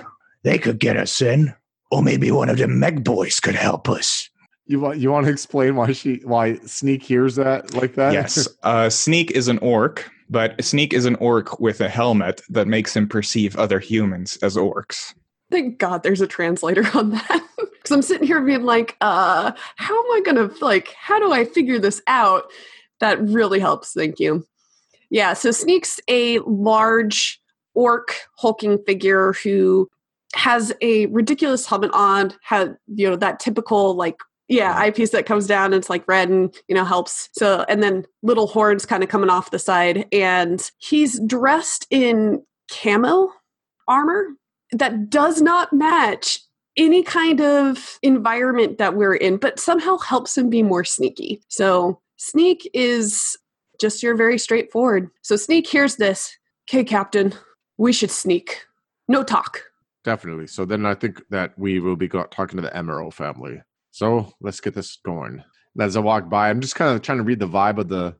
They 0.43 0.57
could 0.57 0.79
get 0.79 0.97
us 0.97 1.21
in. 1.21 1.53
Or 1.91 2.01
maybe 2.01 2.31
one 2.31 2.49
of 2.49 2.57
the 2.57 2.67
Mek 2.67 3.03
boys 3.03 3.39
could 3.39 3.55
help 3.55 3.89
us. 3.89 4.29
You 4.67 4.79
want 4.79 4.97
you 4.97 5.11
want 5.11 5.27
to 5.27 5.31
explain 5.31 5.75
why 5.75 5.91
she 5.91 6.21
why 6.23 6.55
Sneak 6.65 7.03
hears 7.03 7.35
that 7.35 7.75
like 7.75 7.93
that? 7.95 8.13
yes, 8.13 8.47
uh, 8.63 8.89
Sneak 8.89 9.29
is 9.31 9.47
an 9.47 9.59
orc, 9.59 10.09
but 10.29 10.63
Sneak 10.63 10.93
is 10.93 11.05
an 11.05 11.15
orc 11.15 11.59
with 11.59 11.81
a 11.81 11.89
helmet 11.89 12.41
that 12.49 12.67
makes 12.67 12.95
him 12.95 13.07
perceive 13.07 13.55
other 13.55 13.79
humans 13.79 14.37
as 14.41 14.55
orcs. 14.55 15.13
Thank 15.51 15.77
God 15.77 16.03
there's 16.03 16.21
a 16.21 16.27
translator 16.27 16.85
on 16.93 17.11
that. 17.11 17.41
Because 17.57 17.97
I'm 17.97 18.01
sitting 18.01 18.25
here 18.25 18.41
being 18.41 18.63
like, 18.63 18.97
uh, 19.01 19.51
how 19.75 19.93
am 19.93 20.11
I 20.13 20.21
going 20.25 20.49
to, 20.49 20.65
like, 20.65 20.95
how 20.99 21.19
do 21.19 21.31
I 21.31 21.45
figure 21.45 21.77
this 21.77 22.01
out? 22.07 22.45
That 22.99 23.21
really 23.21 23.59
helps. 23.59 23.93
Thank 23.93 24.19
you. 24.19 24.43
Yeah, 25.11 25.33
so 25.33 25.51
Sneak's 25.51 25.99
a 26.07 26.39
large 26.39 27.39
orc 27.75 28.15
hulking 28.37 28.79
figure 28.87 29.33
who 29.33 29.87
has 30.33 30.73
a 30.81 31.05
ridiculous 31.07 31.67
helmet 31.67 31.91
on, 31.93 32.33
had, 32.41 32.75
you 32.87 33.07
know, 33.07 33.15
that 33.17 33.39
typical, 33.39 33.93
like, 33.93 34.17
yeah, 34.47 34.77
eyepiece 34.77 35.09
that 35.11 35.25
comes 35.25 35.47
down 35.47 35.65
and 35.65 35.75
it's 35.75 35.89
like 35.89 36.07
red 36.07 36.29
and, 36.29 36.55
you 36.67 36.75
know, 36.75 36.85
helps. 36.85 37.29
So, 37.33 37.65
and 37.67 37.81
then 37.81 38.05
little 38.21 38.47
horns 38.47 38.85
kind 38.85 39.03
of 39.03 39.09
coming 39.09 39.29
off 39.29 39.51
the 39.51 39.59
side. 39.59 40.07
And 40.11 40.69
he's 40.77 41.19
dressed 41.21 41.87
in 41.89 42.43
camo 42.71 43.31
armor 43.87 44.27
that 44.71 45.09
does 45.09 45.41
not 45.41 45.73
match 45.73 46.39
any 46.77 47.03
kind 47.03 47.41
of 47.41 47.97
environment 48.03 48.77
that 48.77 48.95
we're 48.95 49.15
in, 49.15 49.37
but 49.37 49.59
somehow 49.59 49.97
helps 49.97 50.37
him 50.37 50.49
be 50.49 50.61
more 50.61 50.83
sneaky. 50.83 51.41
So, 51.47 51.99
sneak 52.17 52.69
is 52.73 53.37
just 53.79 54.03
your 54.03 54.15
very 54.15 54.37
straightforward. 54.37 55.09
So, 55.21 55.35
sneak 55.35 55.67
hears 55.67 55.95
this. 55.95 56.37
Okay, 56.69 56.83
Captain, 56.83 57.33
we 57.77 57.93
should 57.93 58.11
sneak. 58.11 58.65
No 59.07 59.23
talk. 59.23 59.61
Definitely. 60.03 60.47
So 60.47 60.65
then 60.65 60.85
I 60.85 60.93
think 60.93 61.21
that 61.29 61.57
we 61.57 61.79
will 61.79 61.95
be 61.95 62.07
talking 62.07 62.57
to 62.57 62.61
the 62.61 62.75
Emerald 62.75 63.13
family. 63.13 63.61
So 63.95 64.33
let's 64.41 64.59
get 64.59 64.73
this 64.75 64.97
going. 65.05 65.41
As 65.79 65.95
I 65.95 66.01
walk 66.01 66.29
by, 66.29 66.49
I'm 66.49 66.59
just 66.59 66.75
kind 66.75 66.93
of 66.93 67.01
trying 67.01 67.19
to 67.19 67.23
read 67.23 67.39
the 67.39 67.47
vibe 67.47 67.77
of 67.77 67.87
the 67.87 68.15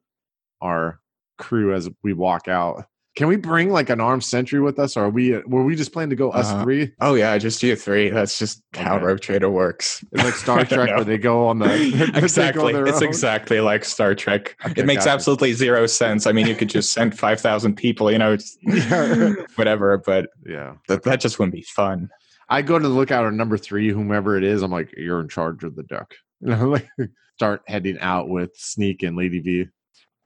our 0.62 1.02
crew 1.38 1.74
as 1.74 1.90
we 2.02 2.14
walk 2.14 2.48
out. 2.48 2.86
Can 3.18 3.28
we 3.28 3.36
bring 3.36 3.70
like 3.72 3.90
an 3.90 4.00
armed 4.00 4.24
sentry 4.24 4.62
with 4.62 4.80
us? 4.80 4.96
Or 4.96 5.06
are 5.06 5.10
we 5.10 5.38
were 5.46 5.66
we 5.66 5.76
just 5.76 5.92
planning 5.92 6.12
to 6.12 6.16
go 6.16 6.32
us 6.32 6.50
Uh, 6.50 6.64
three? 6.64 6.94
Oh 7.02 7.16
yeah, 7.16 7.38
just 7.38 7.62
you 7.62 7.76
three. 7.76 8.10
That's 8.10 8.40
just 8.40 8.64
how 8.74 8.96
Okay. 8.96 9.06
Rogue 9.06 9.20
Trader 9.20 9.50
works. 9.50 10.02
It's 10.14 10.24
like 10.24 10.34
Star 10.36 10.64
Trek 10.66 10.96
where 10.96 11.04
they 11.04 11.18
go 11.18 11.46
on 11.48 11.60
the 11.60 11.66
go 11.98 12.06
on 12.06 12.24
exactly. 12.24 12.74
It's 12.74 13.02
own? 13.02 13.04
exactly 13.04 13.60
like 13.60 13.84
Star 13.84 14.16
Trek. 14.16 14.56
Okay, 14.66 14.82
it 14.82 14.86
makes 14.86 15.06
absolutely 15.08 15.52
zero 15.54 15.88
sense. 15.88 16.26
I 16.26 16.32
mean, 16.32 16.48
you 16.48 16.56
could 16.56 16.70
just 16.70 16.94
send 16.94 17.18
five 17.20 17.42
thousand 17.42 17.76
people, 17.76 18.10
you 18.10 18.18
know, 18.18 18.38
Yeah. 18.62 19.34
whatever. 19.56 19.98
But 19.98 20.30
Yeah. 20.46 20.76
that 20.88 21.04
that 21.04 21.20
just 21.20 21.38
wouldn't 21.38 21.54
be 21.56 21.64
fun. 21.64 22.10
I 22.50 22.62
go 22.62 22.78
to 22.78 22.88
the 22.88 22.94
lookout 22.94 23.26
on 23.26 23.38
number 23.38 23.58
three, 23.58 23.90
whomever 23.90 24.38
it 24.38 24.44
is. 24.44 24.62
I'm 24.62 24.72
like, 24.72 24.94
you're 24.96 25.22
in 25.22 25.30
charge 25.30 25.64
of 25.64 25.76
the 25.76 25.84
deck. 25.84 26.16
You 26.42 26.50
know, 26.50 26.68
like 26.68 26.90
start 27.38 27.62
heading 27.66 27.98
out 28.00 28.28
with 28.28 28.52
Sneak 28.56 29.04
and 29.04 29.16
Lady 29.16 29.40
V. 29.40 29.68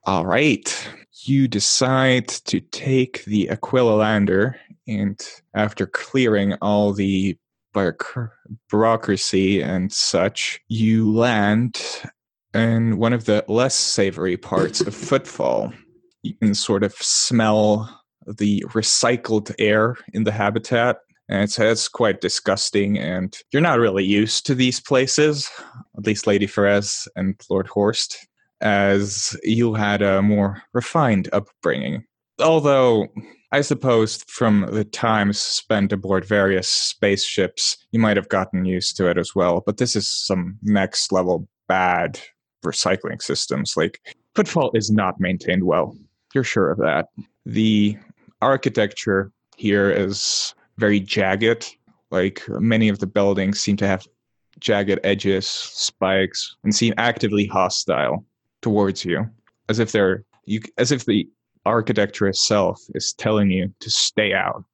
All 0.04 0.26
right. 0.26 0.90
You 1.24 1.46
decide 1.46 2.28
to 2.28 2.60
take 2.60 3.24
the 3.26 3.48
Aquila 3.48 3.94
lander, 3.94 4.58
and 4.88 5.18
after 5.54 5.86
clearing 5.86 6.54
all 6.54 6.92
the 6.92 7.38
bureauc- 7.74 8.30
bureaucracy 8.68 9.62
and 9.62 9.92
such, 9.92 10.60
you 10.68 11.12
land 11.12 11.80
in 12.54 12.98
one 12.98 13.12
of 13.12 13.26
the 13.26 13.44
less 13.46 13.74
savory 13.76 14.36
parts 14.36 14.80
of 14.80 14.94
Footfall. 15.08 15.72
You 16.22 16.34
can 16.34 16.54
sort 16.54 16.82
of 16.82 16.92
smell 16.94 18.02
the 18.26 18.64
recycled 18.68 19.54
air 19.58 19.96
in 20.12 20.24
the 20.24 20.32
habitat. 20.32 20.98
And 21.30 21.44
it's, 21.44 21.58
it's 21.60 21.86
quite 21.86 22.20
disgusting, 22.20 22.98
and 22.98 23.38
you're 23.52 23.62
not 23.62 23.78
really 23.78 24.04
used 24.04 24.46
to 24.46 24.54
these 24.54 24.80
places, 24.80 25.48
at 25.96 26.04
least 26.04 26.26
Lady 26.26 26.46
Ferez 26.46 27.06
and 27.14 27.40
Lord 27.48 27.68
Horst 27.68 28.26
as 28.60 29.36
you 29.44 29.72
had 29.72 30.02
a 30.02 30.20
more 30.20 30.60
refined 30.74 31.28
upbringing. 31.32 32.04
Although, 32.40 33.06
I 33.52 33.60
suppose 33.60 34.24
from 34.26 34.68
the 34.72 34.84
time 34.84 35.32
spent 35.32 35.92
aboard 35.92 36.24
various 36.24 36.68
spaceships, 36.68 37.76
you 37.92 38.00
might 38.00 38.16
have 38.16 38.28
gotten 38.28 38.64
used 38.64 38.96
to 38.96 39.08
it 39.08 39.16
as 39.16 39.32
well. 39.32 39.62
But 39.64 39.76
this 39.76 39.94
is 39.94 40.10
some 40.10 40.58
next 40.62 41.12
level 41.12 41.48
bad 41.68 42.18
recycling 42.64 43.22
systems. 43.22 43.76
Like, 43.76 44.00
Footfall 44.34 44.72
is 44.74 44.90
not 44.90 45.20
maintained 45.20 45.64
well. 45.64 45.96
You're 46.34 46.44
sure 46.44 46.70
of 46.70 46.78
that. 46.78 47.06
The 47.46 47.96
architecture 48.42 49.32
here 49.56 49.90
is 49.90 50.54
very 50.78 51.00
jagged. 51.00 51.76
Like, 52.10 52.42
many 52.48 52.88
of 52.88 52.98
the 52.98 53.06
buildings 53.06 53.60
seem 53.60 53.76
to 53.78 53.86
have 53.86 54.06
jagged 54.58 55.00
edges, 55.04 55.46
spikes, 55.46 56.56
and 56.64 56.74
seem 56.74 56.94
actively 56.98 57.46
hostile 57.46 58.24
towards 58.62 59.04
you, 59.04 59.28
as 59.68 59.78
if 59.78 59.92
they're 59.92 60.24
you, 60.44 60.60
as 60.78 60.92
if 60.92 61.04
the 61.04 61.28
architecture 61.66 62.26
itself 62.26 62.82
is 62.94 63.12
telling 63.12 63.50
you 63.50 63.72
to 63.80 63.90
stay 63.90 64.32
out. 64.32 64.64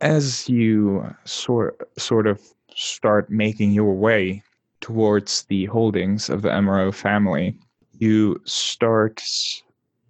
As 0.00 0.48
you 0.48 1.14
sort 1.24 1.88
sort 1.98 2.26
of 2.26 2.40
start 2.74 3.30
making 3.30 3.72
your 3.72 3.94
way 3.94 4.42
towards 4.80 5.44
the 5.44 5.64
holdings 5.66 6.28
of 6.28 6.42
the 6.42 6.52
Emerald 6.52 6.94
family, 6.94 7.56
you 7.98 8.40
start 8.44 9.22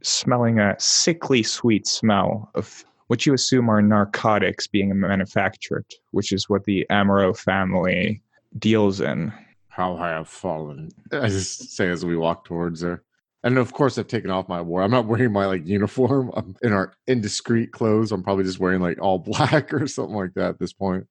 smelling 0.03 0.59
a 0.59 0.75
sickly 0.79 1.43
sweet 1.43 1.87
smell 1.87 2.51
of 2.55 2.85
what 3.09 3.27
you 3.27 3.35
assume 3.35 3.69
are 3.69 3.83
narcotics 3.83 4.67
being 4.67 4.99
manufactured, 4.99 5.85
which 6.13 6.33
is 6.33 6.49
what 6.49 6.65
the 6.65 6.87
Amaro 6.91 7.37
family 7.37 8.23
deals 8.59 9.01
in. 9.01 9.33
How 9.69 9.97
I 9.97 10.11
have 10.11 10.29
fallen. 10.29 10.91
I 11.13 11.29
just 11.29 11.77
say 11.77 11.89
as 11.89 12.05
we 12.05 12.17
walk 12.17 12.45
towards 12.45 12.83
her. 12.83 13.03
And 13.43 13.59
of 13.59 13.75
course, 13.75 13.99
I've 13.99 14.09
taken 14.09 14.31
off 14.31 14.49
my 14.49 14.63
war. 14.63 14.83
I'm 14.83 14.91
not 14.91 15.05
wearing 15.07 15.33
my 15.33 15.45
like 15.45 15.67
uniform. 15.67 16.31
I'm 16.35 16.57
in 16.63 16.73
our 16.73 16.95
indiscreet 17.07 17.73
clothes. 17.73 18.11
I'm 18.11 18.23
probably 18.23 18.45
just 18.45 18.59
wearing 18.59 18.81
like 18.81 18.99
all 19.01 19.19
black 19.33 19.73
or 19.73 19.87
something 19.87 20.17
like 20.17 20.33
that 20.35 20.51
at 20.51 20.59
this 20.59 20.73
point. 20.73 21.07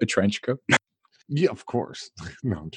A 0.00 0.06
trench 0.06 0.42
coat. 0.42 0.60
Yeah, 1.28 1.50
of 1.50 1.64
course. 1.66 2.10
no. 2.44 2.68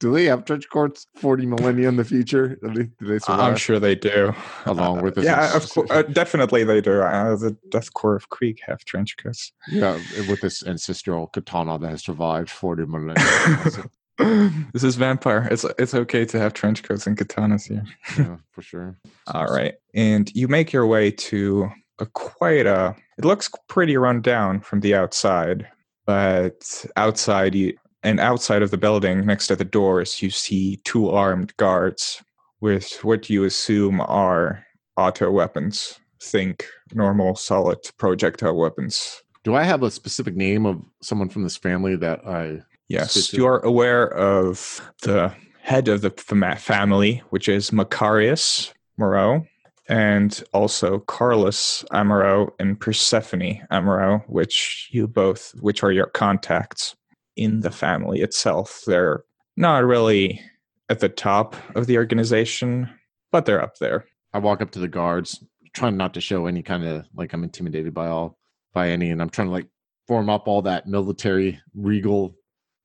Do 0.00 0.12
they 0.12 0.24
have 0.24 0.44
trench 0.44 0.68
coats 0.70 1.06
40 1.16 1.46
millennia 1.46 1.88
in 1.88 1.96
the 1.96 2.04
future? 2.04 2.56
Do 2.62 2.68
they, 2.68 2.82
do 2.84 3.06
they 3.06 3.18
survive? 3.18 3.40
I'm 3.40 3.56
sure 3.56 3.78
they 3.78 3.94
do. 3.94 4.34
Along 4.66 5.02
with 5.02 5.14
this 5.14 5.24
yeah, 5.24 5.54
of 5.56 5.68
course, 5.70 5.90
uh, 5.90 6.02
definitely 6.02 6.64
they 6.64 6.80
do. 6.80 7.00
Uh, 7.00 7.36
the 7.36 7.56
Death 7.70 7.92
Corps 7.94 8.16
of 8.16 8.28
Krieg 8.28 8.60
have 8.66 8.84
trench 8.84 9.16
coats. 9.16 9.52
Yeah, 9.68 9.94
with 10.28 10.40
this 10.40 10.66
ancestral 10.66 11.28
katana 11.28 11.78
that 11.78 11.88
has 11.88 12.04
survived 12.04 12.50
40 12.50 12.86
millennia. 12.86 13.88
this 14.72 14.84
is 14.84 14.96
vampire. 14.96 15.48
It's 15.50 15.64
it's 15.78 15.94
okay 15.94 16.24
to 16.26 16.38
have 16.38 16.52
trench 16.54 16.82
coats 16.82 17.06
and 17.06 17.16
katanas 17.16 17.68
here. 17.68 17.84
yeah, 18.18 18.36
for 18.50 18.62
sure. 18.62 18.96
All 19.28 19.46
right, 19.46 19.74
and 19.94 20.30
you 20.34 20.48
make 20.48 20.72
your 20.72 20.86
way 20.86 21.10
to 21.10 21.70
a 21.98 22.06
quite 22.06 22.66
a. 22.66 22.94
It 23.18 23.24
looks 23.24 23.50
pretty 23.68 23.96
run 23.96 24.20
down 24.20 24.60
from 24.60 24.80
the 24.80 24.94
outside, 24.94 25.68
but 26.06 26.84
outside 26.96 27.54
you 27.54 27.76
and 28.04 28.20
outside 28.20 28.62
of 28.62 28.70
the 28.70 28.76
building, 28.76 29.24
next 29.24 29.48
to 29.48 29.56
the 29.56 29.64
doors, 29.64 30.22
you 30.22 30.30
see 30.30 30.76
two 30.84 31.10
armed 31.10 31.56
guards 31.56 32.22
with 32.60 33.02
what 33.02 33.28
you 33.30 33.44
assume 33.44 34.00
are 34.02 34.64
auto 34.96 35.30
weapons. 35.30 35.98
Think 36.22 36.66
normal 36.92 37.34
solid 37.34 37.78
projectile 37.98 38.56
weapons. 38.56 39.22
Do 39.42 39.54
I 39.54 39.62
have 39.62 39.82
a 39.82 39.90
specific 39.90 40.36
name 40.36 40.64
of 40.64 40.82
someone 41.02 41.28
from 41.28 41.42
this 41.42 41.56
family 41.56 41.96
that 41.96 42.26
I 42.26 42.60
Yes, 42.88 43.32
you 43.32 43.46
are 43.46 43.60
aware 43.60 44.12
of 44.12 44.80
the 45.02 45.32
head 45.62 45.88
of 45.88 46.02
the 46.02 46.10
family, 46.58 47.22
which 47.30 47.48
is 47.48 47.70
Macarius 47.70 48.72
Moreau, 48.98 49.46
and 49.88 50.44
also 50.52 50.98
Carlos 50.98 51.82
Amaro 51.92 52.50
and 52.58 52.78
Persephone 52.78 53.66
Amaro, 53.72 54.22
which 54.28 54.90
you 54.92 55.08
both, 55.08 55.54
which 55.60 55.82
are 55.82 55.92
your 55.92 56.06
contacts 56.06 56.94
in 57.36 57.60
the 57.60 57.70
family 57.70 58.20
itself. 58.20 58.82
They're 58.86 59.24
not 59.56 59.84
really 59.84 60.40
at 60.88 61.00
the 61.00 61.08
top 61.08 61.56
of 61.74 61.86
the 61.86 61.98
organization, 61.98 62.88
but 63.32 63.46
they're 63.46 63.62
up 63.62 63.78
there. 63.78 64.06
I 64.32 64.38
walk 64.38 64.60
up 64.60 64.70
to 64.72 64.78
the 64.78 64.88
guards, 64.88 65.42
trying 65.74 65.96
not 65.96 66.14
to 66.14 66.20
show 66.20 66.46
any 66.46 66.62
kind 66.62 66.84
of 66.84 67.06
like 67.14 67.32
I'm 67.32 67.44
intimidated 67.44 67.94
by 67.94 68.08
all 68.08 68.38
by 68.72 68.90
any, 68.90 69.10
and 69.10 69.22
I'm 69.22 69.30
trying 69.30 69.48
to 69.48 69.52
like 69.52 69.68
form 70.06 70.28
up 70.28 70.48
all 70.48 70.62
that 70.62 70.86
military 70.86 71.60
regal 71.74 72.34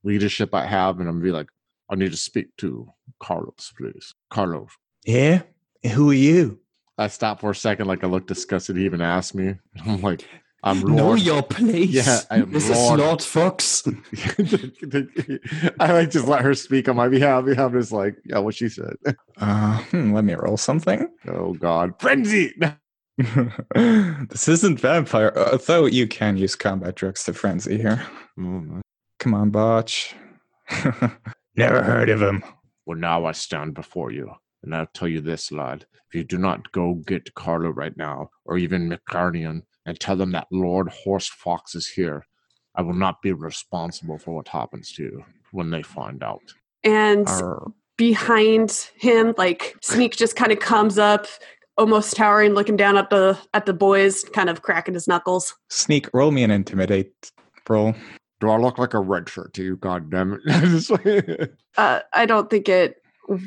leadership 0.03 0.53
I 0.53 0.65
have, 0.65 0.99
and 0.99 1.09
I'm 1.09 1.21
be 1.21 1.31
like, 1.31 1.49
I 1.89 1.95
need 1.95 2.11
to 2.11 2.17
speak 2.17 2.55
to 2.57 2.87
Carlos, 3.19 3.73
please. 3.77 4.13
Carlos, 4.29 4.69
Yeah? 5.05 5.41
Who 5.93 6.11
are 6.11 6.15
you? 6.15 6.59
I 6.97 7.07
stopped 7.07 7.41
for 7.41 7.51
a 7.51 7.55
second, 7.55 7.87
like 7.87 8.03
I 8.03 8.07
looked 8.07 8.27
disgusted. 8.27 8.77
He 8.77 8.85
even 8.85 9.01
asked 9.01 9.33
me. 9.33 9.55
I'm 9.85 10.01
like, 10.01 10.27
I'm 10.61 10.81
Know 10.81 11.13
your 11.13 11.41
place. 11.41 11.89
Yeah, 11.89 12.19
I 12.29 12.37
am 12.37 12.51
this 12.51 12.69
Lord. 12.69 12.99
is 12.99 13.05
Lord 13.05 13.21
Fox. 13.21 13.83
I 15.79 15.93
like 15.93 16.11
just 16.11 16.27
let 16.27 16.41
her 16.41 16.53
speak 16.53 16.89
on 16.89 16.97
my 16.97 17.07
behalf. 17.07 17.45
I'm 17.47 17.73
just 17.73 17.91
like, 17.91 18.17
yeah, 18.25 18.39
what 18.39 18.55
she 18.55 18.67
said. 18.67 18.95
Uh, 19.37 19.77
hmm, 19.77 20.13
let 20.13 20.25
me 20.25 20.33
roll 20.33 20.57
something. 20.57 21.07
Oh 21.27 21.53
God, 21.53 21.93
frenzy. 21.99 22.53
this 23.75 24.47
isn't 24.47 24.79
vampire, 24.79 25.33
although 25.35 25.85
you 25.85 26.07
can 26.07 26.35
use 26.35 26.55
combat 26.55 26.95
drugs 26.95 27.23
to 27.25 27.33
frenzy 27.33 27.77
here. 27.77 28.05
Mm. 28.37 28.81
Come 29.19 29.33
on, 29.33 29.49
Botch. 29.49 30.15
Never 31.55 31.83
heard 31.83 32.09
of 32.09 32.21
him. 32.21 32.43
Well, 32.85 32.97
now 32.97 33.25
I 33.25 33.31
stand 33.31 33.73
before 33.73 34.11
you, 34.11 34.31
and 34.63 34.75
I'll 34.75 34.87
tell 34.93 35.07
you 35.07 35.21
this, 35.21 35.51
lad. 35.51 35.85
If 36.07 36.15
you 36.15 36.23
do 36.23 36.37
not 36.37 36.71
go 36.71 36.95
get 36.95 37.33
Carlo 37.33 37.69
right 37.69 37.95
now, 37.95 38.29
or 38.45 38.57
even 38.57 38.89
McCarnian, 38.89 39.63
and 39.85 39.99
tell 39.99 40.15
them 40.15 40.31
that 40.31 40.47
Lord 40.51 40.89
Horse 40.89 41.27
Fox 41.27 41.75
is 41.75 41.87
here, 41.87 42.25
I 42.75 42.81
will 42.81 42.93
not 42.93 43.21
be 43.21 43.31
responsible 43.33 44.17
for 44.17 44.35
what 44.35 44.47
happens 44.47 44.91
to 44.93 45.03
you 45.03 45.25
when 45.51 45.69
they 45.69 45.81
find 45.81 46.23
out. 46.23 46.41
And 46.83 47.27
Arr. 47.27 47.67
behind 47.97 48.89
him, 48.97 49.33
like 49.37 49.75
Sneak 49.81 50.15
just 50.15 50.35
kind 50.35 50.51
of 50.51 50.59
comes 50.59 50.97
up, 50.97 51.27
almost 51.77 52.15
towering, 52.15 52.53
looking 52.53 52.77
down 52.77 52.97
at 52.97 53.09
the 53.09 53.37
at 53.53 53.65
the 53.65 53.73
boys, 53.73 54.23
kind 54.23 54.49
of 54.49 54.61
cracking 54.61 54.93
his 54.93 55.07
knuckles. 55.07 55.55
Sneak, 55.69 56.09
roll 56.13 56.31
me 56.31 56.43
an 56.43 56.51
intimidate 56.51 57.31
roll. 57.67 57.95
Do 58.39 58.49
I 58.49 58.57
look 58.57 58.77
like 58.77 58.93
a 58.93 58.99
red 58.99 59.27
shirt 59.27 59.53
to 59.55 59.63
you? 59.63 59.75
God 59.75 60.09
damn 60.09 60.39
it! 60.45 61.51
Uh, 61.77 62.01
I 62.13 62.25
don't 62.25 62.49
think 62.49 62.67
it 62.67 62.95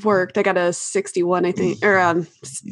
worked. 0.04 0.38
I 0.38 0.42
got 0.42 0.56
a 0.56 0.72
sixty-one, 0.72 1.44
I 1.44 1.52
think, 1.52 1.84
or 1.84 1.98
um, 1.98 2.26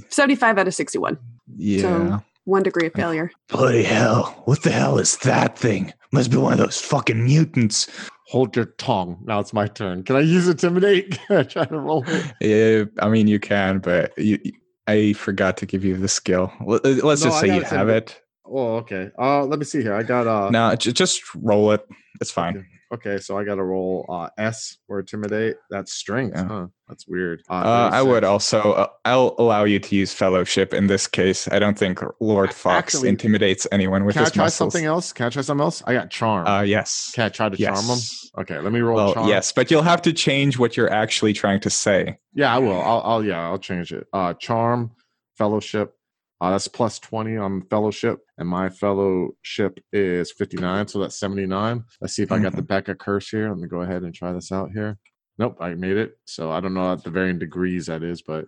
seventy-five 0.08 0.56
out 0.56 0.68
of 0.68 0.74
sixty-one. 0.74 1.18
Yeah. 1.56 2.20
One 2.44 2.62
degree 2.62 2.86
of 2.86 2.94
failure. 2.94 3.30
Bloody 3.48 3.82
hell. 3.82 4.42
What 4.44 4.62
the 4.62 4.70
hell 4.70 4.98
is 4.98 5.16
that 5.18 5.58
thing? 5.58 5.92
Must 6.12 6.30
be 6.30 6.36
one 6.36 6.52
of 6.54 6.58
those 6.58 6.80
fucking 6.80 7.24
mutants. 7.24 7.86
Hold 8.28 8.56
your 8.56 8.64
tongue. 8.64 9.18
Now 9.24 9.40
it's 9.40 9.52
my 9.52 9.66
turn. 9.66 10.02
Can 10.04 10.16
I 10.16 10.20
use 10.20 10.48
intimidate? 10.48 11.18
Can 11.28 11.36
I 11.38 11.42
try 11.42 11.64
to 11.64 11.78
roll 11.78 12.04
it? 12.06 12.32
Yeah, 12.40 12.84
I 13.04 13.08
mean, 13.08 13.26
you 13.28 13.38
can, 13.40 13.78
but 13.80 14.16
you, 14.18 14.38
I 14.86 15.12
forgot 15.12 15.56
to 15.58 15.66
give 15.66 15.84
you 15.84 15.96
the 15.96 16.08
skill. 16.08 16.52
Let- 16.64 16.84
uh, 16.84 17.06
Let's 17.06 17.22
No, 17.22 17.28
just 17.28 17.40
say 17.40 17.54
you 17.54 17.62
have 17.62 17.88
it. 17.88 18.19
Oh, 18.52 18.76
okay. 18.78 19.10
Uh, 19.18 19.44
let 19.44 19.58
me 19.58 19.64
see 19.64 19.82
here. 19.82 19.94
I 19.94 20.02
got 20.02 20.26
uh. 20.26 20.50
No, 20.50 20.74
j- 20.74 20.92
just 20.92 21.22
roll 21.34 21.70
it. 21.72 21.86
It's 22.20 22.30
fine. 22.32 22.66
Okay, 22.92 23.18
so 23.18 23.38
I 23.38 23.44
got 23.44 23.54
to 23.54 23.62
roll 23.62 24.04
uh 24.08 24.28
S 24.36 24.76
or 24.88 24.98
intimidate. 24.98 25.56
That's 25.70 25.92
strength, 25.92 26.34
Yeah. 26.36 26.44
huh? 26.48 26.66
That's 26.88 27.06
weird. 27.06 27.40
Uh, 27.48 27.90
I 27.92 28.02
would 28.02 28.24
also. 28.24 28.72
Uh, 28.72 28.86
I'll 29.04 29.36
allow 29.38 29.62
you 29.62 29.78
to 29.78 29.94
use 29.94 30.12
fellowship 30.12 30.74
in 30.74 30.88
this 30.88 31.06
case. 31.06 31.46
I 31.46 31.60
don't 31.60 31.78
think 31.78 32.00
Lord 32.20 32.52
Fox 32.52 32.96
actually, 32.96 33.10
intimidates 33.10 33.64
anyone 33.70 34.04
with 34.04 34.16
his 34.16 34.30
Can 34.30 34.32
I 34.32 34.34
try 34.34 34.44
muscles. 34.46 34.72
something 34.72 34.86
else? 34.86 35.12
Can 35.12 35.26
I 35.26 35.28
try 35.30 35.42
something 35.42 35.62
else? 35.62 35.84
I 35.86 35.92
got 35.92 36.10
charm. 36.10 36.48
Uh, 36.48 36.62
yes. 36.62 37.12
Can 37.14 37.26
I 37.26 37.28
try 37.28 37.48
to 37.48 37.56
yes. 37.56 37.72
charm 37.72 37.86
them? 37.86 37.98
Okay, 38.42 38.58
let 38.60 38.72
me 38.72 38.80
roll 38.80 38.96
Well, 38.96 39.14
charm. 39.14 39.28
yes, 39.28 39.52
but 39.52 39.70
you'll 39.70 39.82
have 39.82 40.02
to 40.02 40.12
change 40.12 40.58
what 40.58 40.76
you're 40.76 40.90
actually 40.92 41.32
trying 41.32 41.60
to 41.60 41.70
say. 41.70 42.18
Yeah, 42.34 42.52
I 42.52 42.58
will. 42.58 42.80
I'll, 42.80 43.02
I'll 43.04 43.24
yeah, 43.24 43.40
I'll 43.40 43.58
change 43.58 43.92
it. 43.92 44.08
Uh, 44.12 44.34
charm, 44.34 44.90
fellowship. 45.38 45.94
Uh, 46.40 46.50
that's 46.50 46.68
plus 46.68 46.98
twenty 46.98 47.36
on 47.36 47.60
fellowship, 47.68 48.20
and 48.38 48.48
my 48.48 48.68
fellowship 48.70 49.78
is 49.92 50.32
fifty 50.32 50.56
nine, 50.56 50.88
so 50.88 50.98
that's 50.98 51.18
seventy 51.18 51.46
nine. 51.46 51.84
Let's 52.00 52.14
see 52.14 52.22
if 52.22 52.32
I 52.32 52.38
got 52.38 52.48
Mm-hmm. 52.52 52.56
the 52.56 52.62
Becca 52.62 52.94
curse 52.94 53.28
here. 53.28 53.48
Let 53.50 53.58
me 53.58 53.68
go 53.68 53.82
ahead 53.82 54.02
and 54.02 54.14
try 54.14 54.32
this 54.32 54.50
out 54.50 54.70
here. 54.72 54.98
Nope, 55.38 55.58
I 55.60 55.74
made 55.74 55.96
it. 55.96 56.18
So 56.24 56.50
I 56.50 56.60
don't 56.60 56.74
know 56.74 56.92
at 56.92 57.04
the 57.04 57.10
varying 57.10 57.38
degrees 57.38 57.86
that 57.86 58.02
is, 58.02 58.22
but 58.22 58.46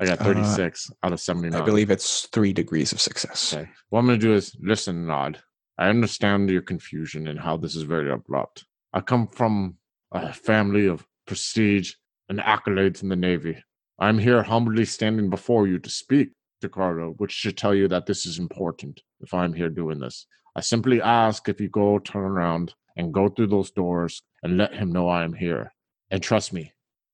I 0.00 0.06
got 0.06 0.20
Uh, 0.20 0.24
thirty 0.24 0.44
six 0.44 0.90
out 1.02 1.12
of 1.12 1.20
seventy 1.20 1.50
nine. 1.50 1.62
I 1.62 1.64
believe 1.64 1.90
it's 1.90 2.26
three 2.26 2.52
degrees 2.52 2.92
of 2.92 3.00
success. 3.00 3.52
Okay. 3.54 3.68
What 3.88 4.00
I'm 4.00 4.06
going 4.06 4.20
to 4.20 4.26
do 4.26 4.34
is 4.34 4.56
listen, 4.60 5.06
Nod. 5.06 5.40
I 5.76 5.88
understand 5.88 6.50
your 6.50 6.62
confusion 6.62 7.26
and 7.26 7.40
how 7.40 7.56
this 7.56 7.74
is 7.74 7.82
very 7.82 8.10
abrupt. 8.12 8.64
I 8.92 9.00
come 9.00 9.26
from 9.26 9.78
a 10.12 10.32
family 10.32 10.86
of 10.86 11.04
prestige 11.26 11.94
and 12.28 12.38
accolades 12.38 13.02
in 13.02 13.08
the 13.08 13.16
Navy. 13.16 13.56
I'm 13.98 14.18
here 14.18 14.44
humbly 14.44 14.84
standing 14.84 15.30
before 15.30 15.66
you 15.66 15.80
to 15.80 15.90
speak 15.90 16.28
which 16.68 17.32
should 17.32 17.56
tell 17.56 17.74
you 17.74 17.88
that 17.88 18.06
this 18.06 18.26
is 18.26 18.38
important 18.38 19.02
if 19.20 19.32
I'm 19.34 19.52
here 19.52 19.68
doing 19.68 19.98
this. 20.00 20.26
I 20.56 20.60
simply 20.60 21.00
ask 21.02 21.48
if 21.48 21.60
you 21.60 21.68
go 21.68 21.98
turn 21.98 22.22
around 22.24 22.74
and 22.96 23.12
go 23.12 23.28
through 23.28 23.48
those 23.48 23.70
doors 23.70 24.22
and 24.42 24.56
let 24.56 24.74
him 24.74 24.92
know 24.92 25.08
I 25.08 25.24
am 25.24 25.32
here. 25.32 25.72
And 26.10 26.22
trust 26.22 26.52
me, 26.52 26.72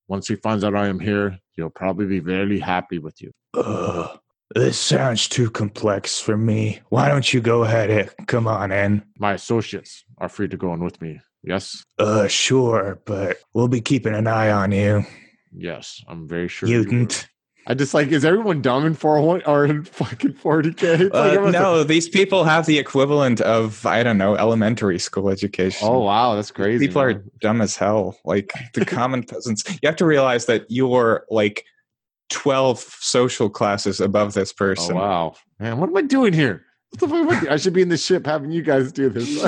once 0.08 0.28
he 0.28 0.36
finds 0.36 0.64
out 0.64 0.74
I 0.74 0.88
am 0.88 1.00
here, 1.00 1.38
he'll 1.52 1.70
probably 1.70 2.06
be 2.06 2.18
very 2.20 2.58
happy 2.60 2.98
with 2.98 3.22
you. 3.22 3.32
Ugh. 3.54 4.18
This 4.54 4.78
sounds 4.78 5.28
too 5.28 5.48
complex 5.48 6.18
for 6.20 6.36
me. 6.36 6.80
Why 6.88 7.08
don't 7.08 7.32
you 7.32 7.40
go 7.40 7.62
ahead 7.62 7.88
and 7.90 8.26
come 8.26 8.48
on 8.48 8.72
in? 8.72 9.02
My 9.16 9.34
associates 9.34 10.04
are 10.18 10.28
free 10.28 10.48
to 10.48 10.56
go 10.56 10.74
in 10.74 10.80
with 10.82 11.00
me. 11.00 11.20
Yes? 11.44 11.84
Uh, 11.98 12.26
sure, 12.26 13.00
but 13.06 13.38
we'll 13.54 13.68
be 13.68 13.80
keeping 13.80 14.14
an 14.14 14.26
eye 14.26 14.50
on 14.50 14.72
you, 14.72 15.04
Yes, 15.52 16.02
I'm 16.08 16.28
very 16.28 16.48
sure. 16.48 16.68
you 16.68 16.78
mutant. 16.82 17.28
I 17.70 17.74
just 17.74 17.94
like, 17.94 18.08
is 18.08 18.24
everyone 18.24 18.62
dumb 18.62 18.84
in 18.84 18.94
401 18.94 19.42
or 19.46 19.64
in 19.64 19.84
fucking 19.84 20.32
40K? 20.34 20.72
It's 20.72 21.14
like 21.14 21.38
Uh, 21.38 21.42
like, 21.42 21.52
no, 21.52 21.84
these 21.84 22.08
people 22.08 22.42
have 22.42 22.66
the 22.66 22.78
equivalent 22.80 23.40
of 23.42 23.86
I 23.86 24.02
don't 24.02 24.18
know 24.18 24.34
elementary 24.34 24.98
school 24.98 25.28
education. 25.28 25.86
oh, 25.88 26.00
wow, 26.00 26.34
that's 26.34 26.50
crazy. 26.50 26.84
people 26.88 27.00
are 27.00 27.14
dumb 27.40 27.60
as 27.60 27.76
hell. 27.76 28.18
Like 28.24 28.52
the 28.74 28.84
common 28.98 29.22
peasants. 29.22 29.62
You 29.68 29.86
have 29.86 29.94
to 29.96 30.04
realize 30.04 30.46
that 30.46 30.66
you're 30.68 31.24
like 31.30 31.64
twelve 32.28 32.80
social 32.98 33.48
classes 33.48 34.00
above 34.00 34.34
this 34.34 34.50
Oh, 34.50 34.58
person. 34.58 34.96
wow. 34.96 35.34
Man, 35.60 35.78
what 35.78 35.90
am 35.90 35.96
I 35.96 36.02
doing 36.02 36.32
here? 36.32 36.64
What 36.90 37.00
the 37.00 37.06
fuck 37.08 37.18
am 37.18 37.28
I, 37.30 37.40
doing? 37.40 37.52
I 37.52 37.56
should 37.56 37.72
be 37.72 37.82
in 37.82 37.88
the 37.88 37.96
ship 37.96 38.26
having 38.26 38.50
you 38.50 38.62
guys 38.62 38.90
do 38.90 39.08
this. 39.10 39.40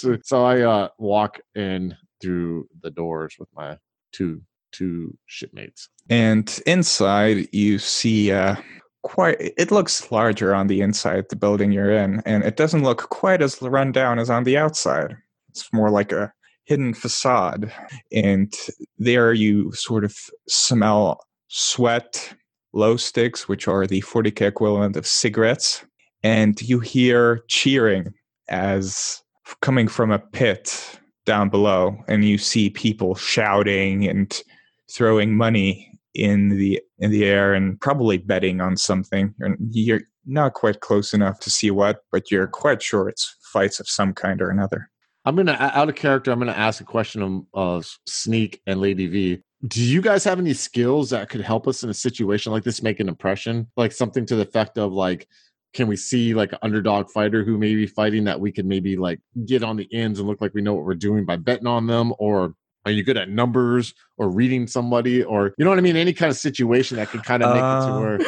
So, 0.00 0.16
so 0.24 0.44
I 0.44 0.62
uh, 0.62 0.88
walk 0.98 1.38
in 1.54 1.96
through 2.20 2.66
the 2.82 2.90
doors 2.90 3.36
with 3.38 3.48
my 3.54 3.78
two 4.12 4.42
two 4.72 5.16
shipmates. 5.26 5.88
And 6.10 6.60
inside, 6.66 7.48
you 7.52 7.78
see 7.78 8.32
uh, 8.32 8.56
quite. 9.02 9.36
It 9.40 9.70
looks 9.70 10.10
larger 10.10 10.54
on 10.54 10.66
the 10.66 10.80
inside, 10.80 11.26
the 11.28 11.36
building 11.36 11.72
you're 11.72 11.92
in, 11.92 12.22
and 12.24 12.44
it 12.44 12.56
doesn't 12.56 12.82
look 12.82 13.08
quite 13.10 13.42
as 13.42 13.60
run 13.60 13.92
down 13.92 14.18
as 14.18 14.30
on 14.30 14.44
the 14.44 14.56
outside. 14.56 15.16
It's 15.50 15.72
more 15.72 15.90
like 15.90 16.12
a 16.12 16.32
hidden 16.64 16.94
facade. 16.94 17.72
And 18.12 18.54
there, 18.98 19.32
you 19.32 19.72
sort 19.72 20.04
of 20.04 20.14
smell 20.48 21.20
sweat, 21.48 22.34
lho 22.74 22.98
sticks, 22.98 23.48
which 23.48 23.66
are 23.66 23.86
the 23.86 24.02
40k 24.02 24.42
equivalent 24.42 24.96
of 24.96 25.06
cigarettes, 25.06 25.84
and 26.22 26.60
you 26.60 26.80
hear 26.80 27.40
cheering 27.48 28.12
as 28.48 29.22
coming 29.62 29.88
from 29.88 30.10
a 30.10 30.18
pit 30.18 31.00
down 31.24 31.48
below, 31.48 31.96
and 32.08 32.24
you 32.24 32.38
see 32.38 32.70
people 32.70 33.14
shouting 33.14 34.06
and 34.06 34.42
throwing 34.90 35.36
money 35.36 35.98
in 36.14 36.48
the 36.48 36.80
in 36.98 37.10
the 37.10 37.24
air 37.24 37.54
and 37.54 37.80
probably 37.80 38.18
betting 38.18 38.60
on 38.60 38.76
something. 38.76 39.34
And 39.40 39.56
you're 39.70 40.02
not 40.26 40.54
quite 40.54 40.80
close 40.80 41.14
enough 41.14 41.40
to 41.40 41.50
see 41.50 41.70
what, 41.70 42.00
but 42.12 42.30
you're 42.30 42.46
quite 42.46 42.82
sure 42.82 43.08
it's 43.08 43.36
fights 43.52 43.80
of 43.80 43.88
some 43.88 44.12
kind 44.12 44.42
or 44.42 44.50
another. 44.50 44.90
I'm 45.24 45.36
gonna 45.36 45.56
out 45.60 45.88
of 45.88 45.94
character. 45.94 46.30
I'm 46.30 46.38
gonna 46.38 46.52
ask 46.52 46.80
a 46.80 46.84
question 46.84 47.46
of 47.54 47.82
uh, 47.82 47.86
Sneak 48.06 48.60
and 48.66 48.80
Lady 48.80 49.06
V. 49.06 49.42
Do 49.66 49.82
you 49.82 50.00
guys 50.00 50.24
have 50.24 50.38
any 50.38 50.54
skills 50.54 51.10
that 51.10 51.28
could 51.28 51.40
help 51.40 51.66
us 51.66 51.82
in 51.82 51.90
a 51.90 51.94
situation 51.94 52.52
like 52.52 52.62
this 52.62 52.82
make 52.82 53.00
an 53.00 53.08
impression? 53.08 53.66
Like 53.76 53.92
something 53.92 54.24
to 54.26 54.36
the 54.36 54.42
effect 54.42 54.78
of 54.78 54.92
like, 54.92 55.28
can 55.74 55.88
we 55.88 55.96
see 55.96 56.32
like 56.32 56.52
an 56.52 56.58
underdog 56.62 57.10
fighter 57.10 57.44
who 57.44 57.58
may 57.58 57.74
be 57.74 57.86
fighting 57.86 58.24
that 58.24 58.40
we 58.40 58.52
could 58.52 58.66
maybe 58.66 58.96
like 58.96 59.20
get 59.46 59.64
on 59.64 59.76
the 59.76 59.88
ends 59.92 60.18
and 60.18 60.28
look 60.28 60.40
like 60.40 60.54
we 60.54 60.62
know 60.62 60.74
what 60.74 60.84
we're 60.84 60.94
doing 60.94 61.24
by 61.24 61.36
betting 61.36 61.66
on 61.66 61.86
them? 61.86 62.14
Or 62.18 62.54
are 62.84 62.90
you 62.92 63.02
good 63.02 63.16
at 63.16 63.28
numbers 63.28 63.92
or 64.16 64.30
reading 64.30 64.66
somebody 64.66 65.22
or 65.22 65.52
you 65.58 65.64
know 65.64 65.70
what 65.70 65.78
I 65.78 65.82
mean? 65.82 65.96
Any 65.96 66.12
kind 66.12 66.30
of 66.30 66.36
situation 66.36 66.96
that 66.96 67.08
could 67.08 67.22
kind 67.24 67.42
of 67.42 67.50
make 67.50 67.58
it 67.58 67.86
to 67.86 67.92
Uh, 67.92 68.00
where 68.00 68.18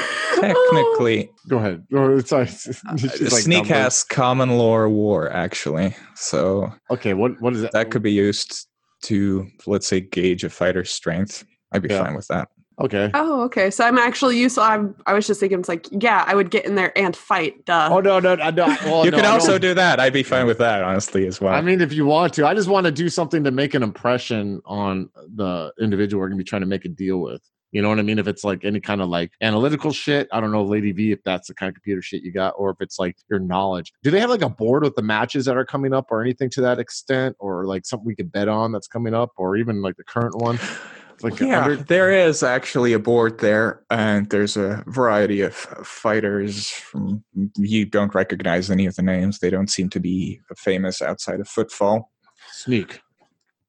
Technically, 0.40 1.30
go 1.48 1.58
ahead. 1.58 1.84
Or, 1.92 2.20
sorry. 2.22 2.48
Uh, 2.88 2.92
like 2.92 3.30
Sneak 3.42 3.58
numbers. 3.58 3.68
has 3.70 4.04
common 4.04 4.50
lore 4.58 4.88
war 4.88 5.30
actually, 5.30 5.94
so 6.14 6.72
Okay, 6.90 7.14
what 7.14 7.40
what 7.40 7.54
is 7.54 7.62
that? 7.62 7.72
that 7.72 7.90
could 7.90 8.02
be 8.02 8.12
used 8.12 8.66
to 9.04 9.46
let's 9.66 9.86
say 9.86 10.00
gauge 10.00 10.44
a 10.44 10.50
fighter's 10.50 10.90
strength. 10.90 11.44
I'd 11.72 11.82
be 11.82 11.88
Yeah. 11.88 12.04
fine 12.04 12.14
with 12.14 12.26
that. 12.28 12.48
Okay. 12.80 13.10
Oh, 13.14 13.42
okay. 13.42 13.70
So 13.70 13.84
I'm 13.84 13.98
actually 13.98 14.38
useful. 14.38 14.62
I'm, 14.62 14.94
I 15.06 15.12
was 15.12 15.26
just 15.26 15.40
thinking, 15.40 15.58
it's 15.58 15.68
like, 15.68 15.86
yeah, 15.90 16.24
I 16.26 16.34
would 16.34 16.50
get 16.50 16.64
in 16.64 16.74
there 16.74 16.96
and 16.98 17.14
fight. 17.14 17.64
Duh. 17.64 17.88
Oh 17.90 18.00
no, 18.00 18.18
no, 18.18 18.34
no, 18.34 18.50
no. 18.50 18.66
Well, 18.84 19.04
you 19.04 19.10
no, 19.10 19.18
could 19.18 19.26
I 19.26 19.30
also 19.30 19.58
do 19.58 19.74
that. 19.74 20.00
I'd 20.00 20.12
be 20.12 20.22
fine 20.22 20.46
with 20.46 20.58
that, 20.58 20.82
honestly, 20.82 21.26
as 21.26 21.40
well. 21.40 21.54
I 21.54 21.60
mean, 21.60 21.80
if 21.80 21.92
you 21.92 22.06
want 22.06 22.34
to, 22.34 22.46
I 22.46 22.54
just 22.54 22.68
want 22.68 22.86
to 22.86 22.92
do 22.92 23.08
something 23.08 23.44
to 23.44 23.50
make 23.50 23.74
an 23.74 23.82
impression 23.82 24.60
on 24.64 25.10
the 25.34 25.72
individual 25.80 26.20
we're 26.20 26.28
going 26.28 26.38
to 26.38 26.44
be 26.44 26.48
trying 26.48 26.62
to 26.62 26.66
make 26.66 26.84
a 26.84 26.88
deal 26.88 27.18
with. 27.18 27.42
You 27.72 27.82
know 27.82 27.88
what 27.88 28.00
I 28.00 28.02
mean? 28.02 28.18
If 28.18 28.26
it's 28.26 28.42
like 28.42 28.64
any 28.64 28.80
kind 28.80 29.00
of 29.00 29.08
like 29.08 29.30
analytical 29.40 29.92
shit, 29.92 30.26
I 30.32 30.40
don't 30.40 30.50
know, 30.50 30.64
Lady 30.64 30.90
V, 30.90 31.12
if 31.12 31.22
that's 31.24 31.46
the 31.46 31.54
kind 31.54 31.68
of 31.68 31.74
computer 31.76 32.02
shit 32.02 32.24
you 32.24 32.32
got, 32.32 32.54
or 32.56 32.70
if 32.70 32.78
it's 32.80 32.98
like 32.98 33.16
your 33.30 33.38
knowledge. 33.38 33.92
Do 34.02 34.10
they 34.10 34.18
have 34.18 34.28
like 34.28 34.42
a 34.42 34.48
board 34.48 34.82
with 34.82 34.96
the 34.96 35.02
matches 35.02 35.44
that 35.44 35.56
are 35.56 35.64
coming 35.64 35.94
up 35.94 36.06
or 36.10 36.20
anything 36.20 36.50
to 36.50 36.62
that 36.62 36.80
extent, 36.80 37.36
or 37.38 37.66
like 37.66 37.86
something 37.86 38.06
we 38.06 38.16
could 38.16 38.32
bet 38.32 38.48
on 38.48 38.72
that's 38.72 38.88
coming 38.88 39.14
up, 39.14 39.30
or 39.36 39.56
even 39.56 39.82
like 39.82 39.96
the 39.96 40.02
current 40.02 40.34
one? 40.34 40.58
Like 41.22 41.40
yeah, 41.40 41.64
under, 41.64 41.76
there 41.76 42.10
is 42.10 42.42
actually 42.42 42.92
a 42.92 42.98
board 42.98 43.38
there, 43.40 43.82
and 43.90 44.28
there's 44.30 44.56
a 44.56 44.82
variety 44.86 45.40
of 45.42 45.54
fighters. 45.54 46.68
From, 46.68 47.24
you 47.56 47.86
don't 47.86 48.14
recognize 48.14 48.70
any 48.70 48.86
of 48.86 48.96
the 48.96 49.02
names. 49.02 49.38
They 49.38 49.50
don't 49.50 49.70
seem 49.70 49.88
to 49.90 50.00
be 50.00 50.40
famous 50.56 51.02
outside 51.02 51.40
of 51.40 51.48
footfall. 51.48 52.10
sneak. 52.52 53.00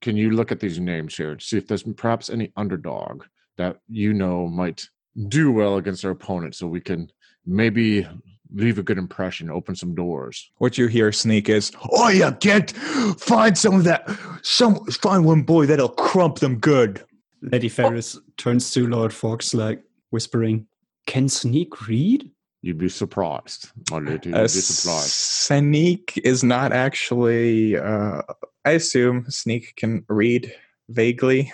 Can 0.01 0.17
you 0.17 0.31
look 0.31 0.51
at 0.51 0.59
these 0.59 0.79
names 0.79 1.15
here 1.15 1.37
see 1.39 1.57
if 1.57 1.67
there's 1.67 1.83
perhaps 1.83 2.29
any 2.29 2.51
underdog 2.55 3.23
that 3.57 3.77
you 3.87 4.13
know 4.13 4.47
might 4.47 4.89
do 5.27 5.51
well 5.51 5.77
against 5.77 6.05
our 6.05 6.11
opponent, 6.11 6.55
so 6.55 6.67
we 6.67 6.81
can 6.81 7.11
maybe 7.45 8.07
leave 8.53 8.77
a 8.77 8.83
good 8.83 8.97
impression, 8.97 9.49
open 9.49 9.75
some 9.75 9.95
doors. 9.95 10.51
What 10.57 10.77
you 10.77 10.87
hear, 10.87 11.11
Sneak, 11.11 11.49
is 11.49 11.71
Oh 11.91 12.09
yeah, 12.09 12.31
get 12.39 12.71
find 12.71 13.57
some 13.57 13.75
of 13.75 13.83
that. 13.85 14.09
Some 14.43 14.85
find 14.85 15.25
one 15.25 15.43
boy 15.43 15.65
that'll 15.65 15.89
crump 15.89 16.39
them 16.39 16.57
good. 16.57 17.03
Lady 17.41 17.69
Ferris 17.69 18.19
turns 18.37 18.71
to 18.71 18.87
Lord 18.87 19.13
Fox, 19.13 19.53
like 19.53 19.83
whispering, 20.11 20.67
Can 21.07 21.27
Sneak 21.27 21.87
read? 21.87 22.29
You'd 22.61 22.77
be 22.77 22.89
surprised, 22.89 23.71
my 23.89 23.97
lady. 23.97 24.29
You'd 24.29 24.35
uh, 24.35 24.43
be 24.43 24.47
surprised. 24.49 25.09
Sneak 25.09 26.21
is 26.23 26.43
not 26.43 26.71
actually. 26.71 27.75
Uh, 27.75 28.21
I 28.65 28.71
assume 28.71 29.25
Sneak 29.29 29.75
can 29.75 30.05
read 30.07 30.53
vaguely, 30.89 31.51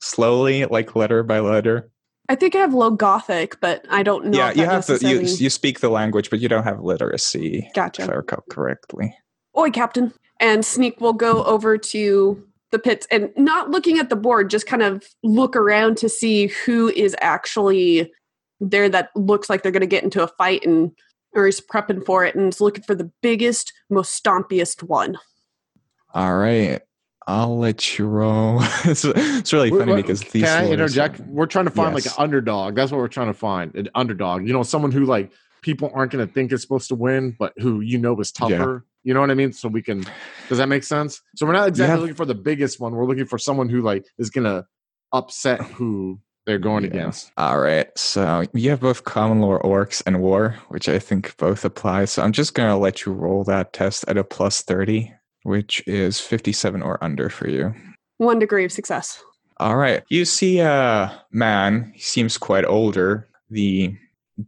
slowly, 0.00 0.64
like 0.66 0.96
letter 0.96 1.22
by 1.22 1.38
letter. 1.38 1.90
I 2.28 2.34
think 2.34 2.56
I 2.56 2.58
have 2.58 2.74
low 2.74 2.90
Gothic, 2.90 3.60
but 3.60 3.84
I 3.90 4.02
don't 4.02 4.26
know. 4.26 4.38
yeah, 4.38 4.50
if 4.50 4.56
you 4.56 4.66
that 4.66 4.86
have 4.86 4.86
to. 4.86 5.08
You, 5.08 5.20
you 5.20 5.50
speak 5.50 5.80
the 5.80 5.88
language, 5.88 6.30
but 6.30 6.40
you 6.40 6.48
don't 6.48 6.64
have 6.64 6.80
literacy. 6.80 7.70
Gotcha. 7.74 8.02
If 8.02 8.10
I 8.10 8.14
recall 8.14 8.44
correctly. 8.50 9.14
Oi, 9.56 9.70
Captain. 9.70 10.12
And 10.40 10.64
Sneak 10.64 11.00
will 11.00 11.12
go 11.12 11.44
over 11.44 11.76
to 11.76 12.44
the 12.70 12.78
pits 12.78 13.06
and 13.10 13.30
not 13.36 13.70
looking 13.70 13.98
at 13.98 14.10
the 14.10 14.16
board, 14.16 14.50
just 14.50 14.66
kind 14.66 14.82
of 14.82 15.04
look 15.22 15.56
around 15.56 15.96
to 15.98 16.08
see 16.08 16.48
who 16.64 16.88
is 16.88 17.16
actually 17.20 18.12
there 18.60 18.88
that 18.88 19.10
looks 19.14 19.48
like 19.50 19.62
they're 19.62 19.72
going 19.72 19.80
to 19.80 19.86
get 19.86 20.04
into 20.04 20.22
a 20.22 20.28
fight 20.28 20.64
and 20.64 20.92
or 21.32 21.46
is 21.46 21.60
prepping 21.60 22.04
for 22.04 22.24
it 22.24 22.34
and 22.34 22.52
is 22.52 22.60
looking 22.60 22.82
for 22.82 22.94
the 22.94 23.10
biggest, 23.22 23.72
most 23.88 24.14
stompiest 24.14 24.82
one. 24.82 25.16
All 26.12 26.36
right. 26.36 26.80
I'll 27.26 27.56
let 27.58 27.98
you 27.98 28.06
roll. 28.06 28.58
it's, 28.84 29.04
it's 29.04 29.52
really 29.52 29.70
Wait, 29.70 29.78
funny 29.78 29.92
wait, 29.92 30.02
because 30.02 30.20
can 30.20 30.30
these. 30.32 30.48
I 30.48 30.62
rolls- 30.62 30.72
interject? 30.72 31.20
We're 31.20 31.46
trying 31.46 31.66
to 31.66 31.70
find 31.70 31.94
like 31.94 32.06
an 32.06 32.12
underdog. 32.18 32.74
That's 32.74 32.90
what 32.90 32.98
we're 32.98 33.08
trying 33.08 33.28
to 33.28 33.34
find. 33.34 33.74
An 33.76 33.88
underdog. 33.94 34.46
You 34.46 34.52
know, 34.52 34.62
someone 34.62 34.90
who 34.90 35.04
like 35.04 35.30
people 35.62 35.90
aren't 35.94 36.12
going 36.12 36.26
to 36.26 36.32
think 36.32 36.52
is 36.52 36.62
supposed 36.62 36.88
to 36.88 36.94
win, 36.94 37.36
but 37.38 37.52
who 37.58 37.80
you 37.80 37.98
know 37.98 38.18
is 38.20 38.32
tougher. 38.32 38.84
You 39.02 39.14
know 39.14 39.20
what 39.20 39.30
I 39.30 39.34
mean? 39.34 39.52
So 39.52 39.68
we 39.68 39.82
can. 39.82 40.04
Does 40.48 40.58
that 40.58 40.68
make 40.68 40.84
sense? 40.84 41.22
So 41.36 41.46
we're 41.46 41.52
not 41.52 41.68
exactly 41.68 41.90
have- 41.92 42.00
looking 42.00 42.14
for 42.16 42.26
the 42.26 42.34
biggest 42.34 42.80
one. 42.80 42.94
We're 42.94 43.06
looking 43.06 43.26
for 43.26 43.38
someone 43.38 43.68
who 43.68 43.80
like 43.82 44.04
is 44.18 44.30
going 44.30 44.44
to 44.44 44.66
upset 45.12 45.60
who 45.62 46.20
they're 46.46 46.58
going 46.58 46.84
Yeah. 46.84 46.90
against. 46.90 47.32
All 47.36 47.58
right. 47.58 47.88
So 47.98 48.44
you 48.52 48.70
have 48.70 48.80
both 48.80 49.04
common 49.04 49.40
lore 49.40 49.60
orcs 49.62 50.02
and 50.06 50.20
war, 50.20 50.56
which 50.68 50.88
I 50.88 50.98
think 50.98 51.36
both 51.36 51.64
apply. 51.64 52.06
So 52.06 52.22
I'm 52.22 52.32
just 52.32 52.54
going 52.54 52.68
to 52.68 52.76
let 52.76 53.04
you 53.04 53.12
roll 53.12 53.44
that 53.44 53.72
test 53.72 54.04
at 54.08 54.16
a 54.18 54.24
plus 54.24 54.62
30, 54.62 55.12
which 55.44 55.82
is 55.86 56.20
57 56.20 56.82
or 56.82 57.02
under 57.02 57.28
for 57.28 57.48
you. 57.48 57.74
One 58.18 58.38
degree 58.38 58.64
of 58.64 58.72
success. 58.72 59.22
All 59.58 59.76
right. 59.76 60.02
You 60.08 60.24
see 60.24 60.58
a 60.60 61.22
man. 61.32 61.92
He 61.94 62.00
seems 62.02 62.38
quite 62.38 62.64
older. 62.64 63.28
The 63.50 63.94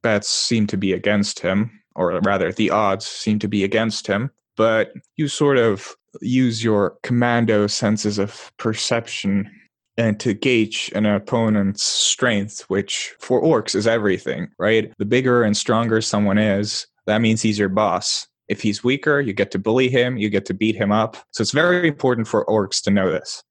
bets 0.02 0.28
seem 0.28 0.66
to 0.68 0.76
be 0.76 0.92
against 0.92 1.40
him, 1.40 1.70
or 1.94 2.18
rather, 2.20 2.52
the 2.52 2.70
odds 2.70 3.07
seem 3.07 3.38
to 3.40 3.48
be 3.48 3.64
against 3.64 4.07
him. 4.07 4.31
But 4.57 4.92
you 5.16 5.28
sort 5.28 5.59
of 5.59 5.94
use 6.20 6.62
your 6.62 6.96
commando 7.02 7.66
senses 7.66 8.18
of 8.18 8.52
perception 8.59 9.50
and 9.96 10.18
to 10.20 10.35
gauge 10.35 10.90
an 10.94 11.05
opponent's 11.07 11.83
strength, 11.83 12.62
which 12.68 13.14
for 13.18 13.42
orcs 13.42 13.74
is 13.74 13.87
everything, 13.87 14.48
right? 14.59 14.92
The 14.98 15.05
bigger 15.05 15.42
and 15.42 15.57
stronger 15.57 16.00
someone 16.00 16.38
is, 16.38 16.87
that 17.07 17.20
means 17.20 17.42
he's 17.42 17.59
your 17.59 17.68
boss. 17.68 18.26
If 18.48 18.62
he's 18.62 18.85
weaker, 18.85 19.20
you 19.20 19.33
get 19.33 19.50
to 19.52 19.59
bully 19.59 19.88
him, 19.88 20.16
you 20.16 20.28
get 20.28 20.46
to 20.46 20.55
beat 20.55 20.76
him 20.76 20.92
up. 20.92 21.16
So 21.31 21.42
it's 21.42 21.52
very 21.52 21.88
important 21.88 22.26
for 22.28 22.44
orcs 22.46 22.83
to 22.85 22.90
know 22.90 23.11
this. 23.11 23.42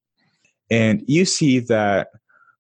And 0.70 1.04
you 1.08 1.26
see 1.26 1.60
that 1.60 2.10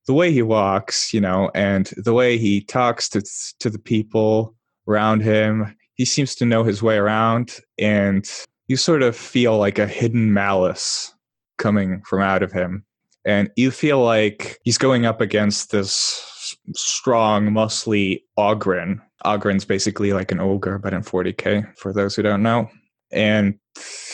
the 0.08 0.14
way 0.14 0.32
he 0.32 0.42
walks, 0.42 1.14
you 1.14 1.22
know, 1.22 1.52
and 1.54 1.92
the 1.98 2.14
way 2.14 2.38
he 2.38 2.62
talks 2.62 3.10
to 3.10 3.22
to 3.60 3.70
the 3.70 3.80
people 3.80 4.56
around 4.88 5.22
him, 5.22 5.76
he 5.96 6.06
seems 6.06 6.36
to 6.36 6.46
know 6.46 6.64
his 6.64 6.82
way 6.82 6.98
around 6.98 7.60
and 7.78 8.30
you 8.68 8.78
sort 8.78 9.04
of 9.04 9.16
feel 9.16 9.58
like 9.58 9.78
a 9.78 9.88
hidden 9.88 10.34
malice 10.34 11.14
coming 11.58 12.02
from 12.04 12.22
out 12.22 12.42
of 12.42 12.52
him. 12.52 12.86
And 13.26 13.52
you 13.56 13.70
feel 13.70 14.04
like 14.04 14.58
he's 14.64 14.78
going 14.78 15.06
up 15.06 15.22
against 15.22 15.72
this 15.72 16.58
strong, 16.74 17.50
muscly 17.50 18.24
Ogryn. 18.38 19.00
Ogryn's 19.26 19.66
basically 19.66 20.14
like 20.14 20.32
an 20.32 20.40
ogre, 20.40 20.80
but 20.80 20.94
in 20.94 21.02
40k, 21.02 21.78
for 21.78 21.94
those 21.94 22.16
who 22.16 22.24
don't 22.24 22.42
know. 22.42 22.70
And 23.12 23.60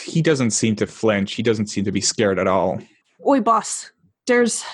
he 0.04 0.20
doesn't 0.20 0.50
seem 0.50 0.76
to 0.76 0.86
flinch. 0.86 1.34
He 1.34 1.42
doesn't 1.42 1.68
seem 1.68 1.84
to 1.84 1.92
be 1.92 2.00
scared 2.00 2.38
at 2.38 2.48
all. 2.48 2.80
Oi, 3.26 3.40
boss. 3.40 3.90
There's 4.26 4.64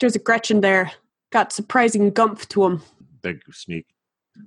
there's 0.00 0.16
a 0.16 0.20
Gretchin 0.20 0.60
there. 0.60 0.92
Got 1.32 1.52
surprising 1.52 2.12
gumph 2.12 2.46
to 2.48 2.64
him. 2.64 2.82
Thank 3.22 3.42
you, 3.46 3.52
Sneak. 3.52 3.86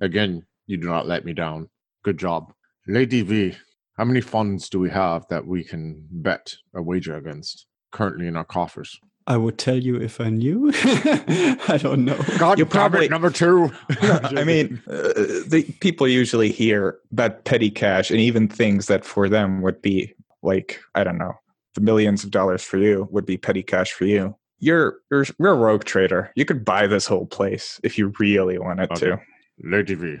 Again, 0.00 0.44
you 0.66 0.76
do 0.76 0.88
not 0.88 1.06
let 1.06 1.24
me 1.24 1.32
down. 1.32 1.68
Good 2.04 2.18
job. 2.18 2.52
Lady 2.86 3.22
V, 3.22 3.54
how 3.96 4.04
many 4.04 4.20
funds 4.20 4.68
do 4.68 4.78
we 4.78 4.90
have 4.90 5.26
that 5.28 5.46
we 5.46 5.62
can 5.62 6.06
bet 6.10 6.54
a 6.74 6.80
wager 6.82 7.16
against 7.16 7.66
currently 7.92 8.26
in 8.26 8.36
our 8.36 8.44
coffers? 8.44 8.98
I 9.26 9.36
would 9.36 9.58
tell 9.58 9.76
you 9.76 9.96
if 9.96 10.20
I 10.20 10.30
knew. 10.30 10.72
I 10.74 11.78
don't 11.80 12.04
know. 12.06 12.16
God, 12.38 12.58
You 12.58 12.64
damn 12.64 12.70
it, 12.70 12.70
probably- 12.70 13.08
number 13.08 13.30
two. 13.30 13.70
I 14.00 14.42
mean, 14.44 14.82
uh, 14.88 15.12
the 15.46 15.66
people 15.80 16.08
usually 16.08 16.50
hear 16.50 16.98
about 17.12 17.44
petty 17.44 17.70
cash 17.70 18.10
and 18.10 18.18
even 18.18 18.48
things 18.48 18.86
that 18.86 19.04
for 19.04 19.28
them 19.28 19.60
would 19.62 19.82
be 19.82 20.14
like, 20.42 20.80
I 20.94 21.04
don't 21.04 21.18
know, 21.18 21.34
the 21.74 21.82
millions 21.82 22.24
of 22.24 22.30
dollars 22.30 22.62
for 22.64 22.78
you 22.78 23.06
would 23.10 23.26
be 23.26 23.36
petty 23.36 23.62
cash 23.62 23.92
for 23.92 24.06
you. 24.06 24.34
You're, 24.60 24.98
you're, 25.10 25.24
you're 25.38 25.52
a 25.52 25.56
rogue 25.56 25.84
trader. 25.84 26.30
You 26.36 26.44
could 26.44 26.64
buy 26.64 26.86
this 26.86 27.06
whole 27.06 27.26
place 27.26 27.80
if 27.82 27.98
you 27.98 28.12
really 28.18 28.58
wanted 28.58 28.90
Okay. 28.92 29.06
to. 29.06 29.20
Lady 29.62 29.94
V, 29.94 30.18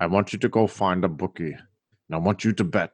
I 0.00 0.06
want 0.06 0.32
you 0.32 0.38
to 0.40 0.48
go 0.48 0.66
find 0.66 1.04
a 1.04 1.08
bookie. 1.08 1.52
And 1.52 2.14
I 2.14 2.18
want 2.18 2.44
you 2.44 2.52
to 2.54 2.64
bet 2.64 2.92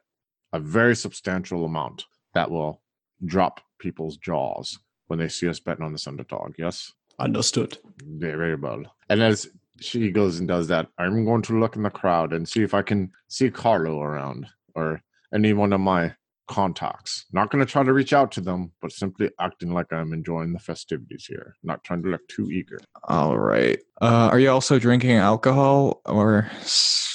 a 0.53 0.59
very 0.59 0.95
substantial 0.95 1.65
amount 1.65 2.05
that 2.33 2.49
will 2.51 2.81
drop 3.25 3.61
people's 3.79 4.17
jaws 4.17 4.77
when 5.07 5.19
they 5.19 5.27
see 5.27 5.47
us 5.49 5.59
betting 5.59 5.83
on 5.85 5.91
this 5.93 6.07
underdog. 6.07 6.55
Yes? 6.57 6.91
Understood. 7.19 7.77
Very, 8.03 8.35
very 8.37 8.55
well. 8.55 8.83
And 9.09 9.21
as 9.21 9.47
she 9.79 10.11
goes 10.11 10.39
and 10.39 10.47
does 10.47 10.67
that, 10.67 10.87
I'm 10.97 11.25
going 11.25 11.41
to 11.43 11.59
look 11.59 11.75
in 11.75 11.83
the 11.83 11.89
crowd 11.89 12.33
and 12.33 12.47
see 12.47 12.63
if 12.63 12.73
I 12.73 12.81
can 12.81 13.11
see 13.27 13.49
Carlo 13.49 14.01
around 14.01 14.47
or 14.75 15.01
any 15.33 15.53
one 15.53 15.73
of 15.73 15.79
my 15.81 16.13
contacts. 16.47 17.25
Not 17.31 17.51
going 17.51 17.65
to 17.65 17.71
try 17.71 17.83
to 17.83 17.93
reach 17.93 18.13
out 18.13 18.31
to 18.33 18.41
them, 18.41 18.71
but 18.81 18.91
simply 18.91 19.29
acting 19.39 19.73
like 19.73 19.91
I'm 19.91 20.13
enjoying 20.13 20.53
the 20.53 20.59
festivities 20.59 21.25
here, 21.25 21.55
not 21.63 21.83
trying 21.83 22.03
to 22.03 22.09
look 22.09 22.27
too 22.27 22.49
eager. 22.51 22.79
All 23.05 23.37
right. 23.37 23.79
Uh, 24.01 24.29
are 24.31 24.39
you 24.39 24.49
also 24.49 24.79
drinking 24.79 25.11
alcohol 25.17 26.01
or 26.05 26.49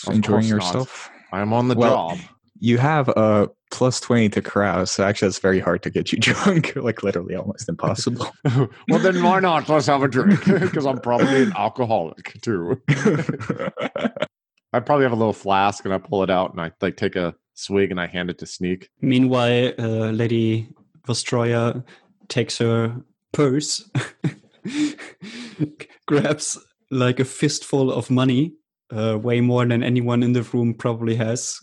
Of 0.07 0.15
enjoying 0.15 0.49
not. 0.49 0.55
yourself? 0.57 1.11
I 1.33 1.41
am 1.41 1.53
on 1.53 1.69
the 1.69 1.75
Well, 1.75 2.11
job. 2.11 2.19
You 2.61 2.79
have 2.79 3.09
a 3.11 3.49
plus 3.71 4.01
20 4.01 4.31
to 4.31 4.43
carouse, 4.43 4.91
so 4.91 5.05
actually 5.05 5.29
it's 5.29 5.39
very 5.39 5.61
hard 5.61 5.83
to 5.85 5.91
get 5.91 6.11
you 6.13 6.19
drunk, 6.21 6.75
like 6.75 7.03
literally 7.05 7.37
almost 7.37 7.69
impossible. 7.69 8.27
well, 8.89 8.99
then 8.99 9.23
why 9.23 9.39
not? 9.41 9.69
Let's 9.69 9.87
have 9.87 10.03
a 10.03 10.09
drink 10.09 10.45
because 10.47 10.85
I'm 10.87 10.99
probably 10.99 11.45
an 11.45 11.53
alcoholic 11.57 12.41
too. 12.43 12.81
I 14.73 14.81
probably 14.81 15.05
have 15.05 15.13
a 15.13 15.17
little 15.17 15.33
flask 15.33 15.85
and 15.85 15.95
I 15.95 15.99
pull 15.99 16.23
it 16.23 16.31
out 16.31 16.53
and 16.53 16.61
I 16.61 16.73
like 16.81 16.97
take 16.97 17.17
a 17.17 17.35
swig 17.59 17.91
and 17.91 18.01
I 18.01 18.07
hand 18.07 18.31
it 18.31 18.39
to 18.39 18.47
Sneak. 18.47 18.89
Meanwhile, 19.01 19.73
uh, 19.79 20.11
Lady 20.11 20.69
Vostroya 21.07 21.85
takes 22.29 22.59
her 22.59 22.97
purse, 23.33 23.89
grabs 26.07 26.59
like 26.91 27.21
a 27.21 27.25
fistful 27.25 27.93
of 27.93 28.11
money, 28.11 28.55
uh, 28.91 29.19
way 29.19 29.41
more 29.41 29.67
than 29.67 29.83
anyone 29.83 30.23
in 30.23 30.33
the 30.33 30.43
room 30.43 30.75
probably 30.75 31.17
has, 31.17 31.59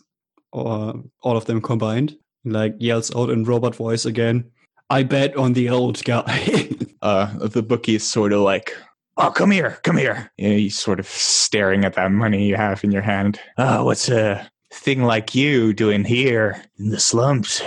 or 0.51 1.01
all 1.23 1.37
of 1.37 1.45
them 1.45 1.61
combined. 1.61 2.15
Like 2.43 2.75
yells 2.77 3.15
out 3.15 3.31
in 3.31 3.43
robot 3.43 3.75
voice 3.75 4.05
again. 4.05 4.51
I 4.91 5.01
bet 5.01 5.35
on 5.35 5.53
the 5.53 5.69
old 5.69 6.03
guy. 6.03 6.69
uh, 7.01 7.47
the 7.47 7.63
bookie 7.63 7.95
is 7.95 8.03
sort 8.03 8.33
of 8.33 8.41
like, 8.41 8.75
Oh, 9.17 9.31
come 9.31 9.49
here, 9.49 9.79
come 9.83 9.95
here. 9.97 10.29
you 10.37 10.49
know, 10.49 10.55
he's 10.57 10.77
sort 10.77 10.99
of 10.99 11.07
staring 11.07 11.85
at 11.85 11.93
that 11.93 12.11
money 12.11 12.45
you 12.47 12.57
have 12.57 12.83
in 12.83 12.91
your 12.91 13.01
hand. 13.01 13.39
Uh, 13.57 13.81
what's 13.81 14.09
a 14.09 14.47
Thing 14.71 15.03
like 15.03 15.35
you 15.35 15.73
doing 15.73 16.03
here? 16.03 16.63
in 16.77 16.89
the 16.89 16.99
slums? 16.99 17.61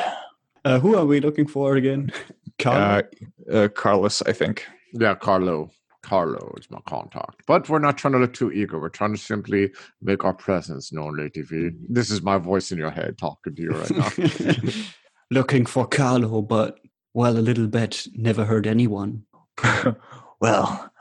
uh, 0.65 0.79
who 0.79 0.97
are 0.97 1.07
we 1.07 1.21
looking 1.21 1.47
for 1.47 1.77
again? 1.77 2.13
Carl. 2.59 3.03
Uh, 3.51 3.55
uh, 3.55 3.69
Carlos, 3.69 4.23
I 4.23 4.33
think. 4.33 4.67
Yeah, 4.93 5.15
Carlo. 5.15 5.71
Carlo 6.03 6.55
is 6.59 6.71
my 6.71 6.81
contact. 6.87 7.43
But 7.47 7.69
we're 7.69 7.81
not 7.81 7.99
trying 7.99 8.13
to 8.13 8.19
look 8.19 8.33
too 8.33 8.53
eager. 8.53 8.79
We're 8.79 8.89
trying 8.89 9.15
to 9.15 9.21
simply 9.21 9.73
make 10.01 10.25
our 10.25 10.33
presence 10.33 10.93
known, 10.93 11.17
Lady 11.17 11.43
V. 11.43 11.71
This 11.89 12.11
is 12.11 12.23
my 12.23 12.39
voice 12.39 12.71
in 12.73 12.79
your 12.79 12.91
head 12.91 13.19
talking 13.19 13.55
to 13.55 13.63
you 13.63 13.71
right 13.71 13.91
now. 13.91 14.73
looking 15.31 15.67
for 15.67 15.87
Carlo, 15.87 16.41
but 16.41 16.79
well, 17.15 17.37
a 17.37 17.41
little 17.41 17.67
bit, 17.67 18.07
never 18.15 18.45
hurt 18.45 18.67
anyone. 18.67 19.25
Well, 20.41 20.93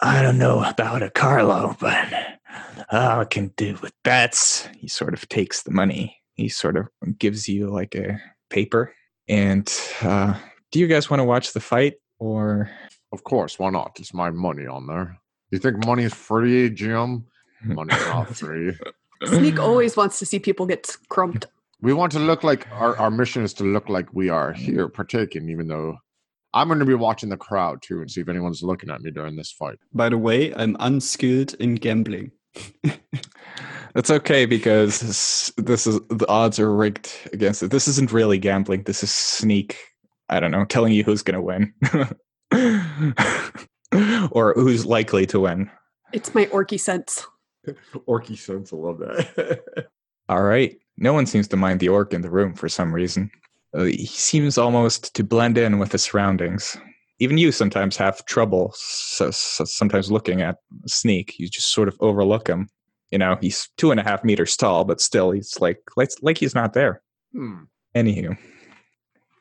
I 0.00 0.22
don't 0.22 0.38
know 0.38 0.62
about 0.62 1.02
a 1.02 1.10
Carlo, 1.10 1.76
but 1.80 2.06
all 2.92 3.20
I 3.20 3.24
can 3.24 3.48
do 3.56 3.76
with 3.82 3.92
bets. 4.04 4.68
he 4.78 4.88
sort 4.88 5.14
of 5.14 5.28
takes 5.28 5.62
the 5.62 5.70
money. 5.70 6.16
He 6.34 6.48
sort 6.48 6.76
of 6.76 6.88
gives 7.18 7.48
you 7.48 7.70
like 7.70 7.94
a 7.94 8.20
paper. 8.50 8.94
And 9.28 9.72
uh, 10.02 10.34
do 10.70 10.78
you 10.78 10.86
guys 10.86 11.08
want 11.10 11.20
to 11.20 11.24
watch 11.24 11.52
the 11.52 11.60
fight 11.60 11.94
or 12.18 12.70
Of 13.12 13.24
course, 13.24 13.58
why 13.58 13.70
not? 13.70 13.96
It's 13.98 14.14
my 14.14 14.30
money 14.30 14.66
on 14.66 14.86
there. 14.86 15.18
You 15.50 15.58
think 15.58 15.84
money 15.86 16.04
is 16.04 16.14
free, 16.14 16.70
Jim? 16.70 17.26
Money's 17.64 18.00
not 18.06 18.34
free. 18.36 18.76
Sneak 19.24 19.58
always 19.58 19.96
wants 19.96 20.18
to 20.18 20.26
see 20.26 20.38
people 20.38 20.66
get 20.66 20.96
crumped. 21.08 21.46
We 21.80 21.92
want 21.92 22.12
to 22.12 22.18
look 22.18 22.42
like 22.42 22.66
our, 22.72 22.96
our 22.96 23.10
mission 23.10 23.42
is 23.42 23.52
to 23.54 23.64
look 23.64 23.88
like 23.88 24.12
we 24.12 24.28
are 24.28 24.52
here 24.52 24.88
partaking, 24.88 25.48
even 25.48 25.68
though 25.68 25.96
I'm 26.54 26.68
going 26.68 26.80
to 26.80 26.84
be 26.86 26.94
watching 26.94 27.28
the 27.28 27.36
crowd 27.36 27.82
too 27.82 28.00
and 28.00 28.10
see 28.10 28.20
if 28.20 28.28
anyone's 28.28 28.62
looking 28.62 28.90
at 28.90 29.00
me 29.00 29.10
during 29.10 29.36
this 29.36 29.50
fight. 29.50 29.78
By 29.92 30.08
the 30.08 30.18
way, 30.18 30.54
I'm 30.54 30.76
unskilled 30.80 31.54
in 31.54 31.76
gambling. 31.76 32.32
That's 33.94 34.10
okay 34.10 34.46
because 34.46 35.00
this, 35.00 35.52
this 35.58 35.86
is 35.86 36.00
the 36.08 36.26
odds 36.28 36.58
are 36.58 36.74
rigged 36.74 37.12
against 37.32 37.62
it. 37.62 37.70
This 37.70 37.86
isn't 37.88 38.12
really 38.12 38.38
gambling. 38.38 38.84
This 38.84 39.02
is 39.02 39.10
sneak. 39.10 39.78
I 40.28 40.40
don't 40.40 40.50
know, 40.50 40.64
telling 40.64 40.94
you 40.94 41.04
who's 41.04 41.22
going 41.22 41.34
to 41.34 41.42
win 41.42 41.74
or 44.30 44.54
who's 44.54 44.86
likely 44.86 45.26
to 45.26 45.40
win. 45.40 45.70
It's 46.14 46.34
my 46.34 46.46
orky 46.46 46.80
sense. 46.80 47.26
Orky 48.08 48.38
sense, 48.38 48.72
I 48.72 48.76
love 48.76 48.98
that. 49.00 49.60
All 50.30 50.42
right. 50.42 50.78
No 50.96 51.12
one 51.12 51.26
seems 51.26 51.48
to 51.48 51.56
mind 51.56 51.80
the 51.80 51.88
orc 51.90 52.14
in 52.14 52.22
the 52.22 52.30
room 52.30 52.54
for 52.54 52.68
some 52.68 52.94
reason. 52.94 53.30
Uh, 53.76 53.84
he 53.84 54.06
seems 54.06 54.56
almost 54.58 55.14
to 55.14 55.24
blend 55.24 55.58
in 55.58 55.78
with 55.78 55.90
the 55.90 55.98
surroundings. 55.98 56.76
Even 57.22 57.38
you 57.38 57.52
sometimes 57.52 57.96
have 57.96 58.24
trouble 58.24 58.72
so, 58.74 59.30
so 59.30 59.64
sometimes 59.64 60.10
looking 60.10 60.42
at 60.42 60.56
Sneak. 60.86 61.38
You 61.38 61.48
just 61.48 61.72
sort 61.72 61.86
of 61.86 61.96
overlook 62.00 62.48
him. 62.48 62.68
You 63.12 63.18
know, 63.18 63.38
he's 63.40 63.68
two 63.76 63.92
and 63.92 64.00
a 64.00 64.02
half 64.02 64.24
meters 64.24 64.56
tall, 64.56 64.84
but 64.84 65.00
still, 65.00 65.30
he's 65.30 65.60
like 65.60 65.78
like, 65.96 66.08
like 66.20 66.38
he's 66.38 66.54
not 66.54 66.72
there. 66.72 67.00
hmm. 67.32 67.62
Anywho, 67.94 68.36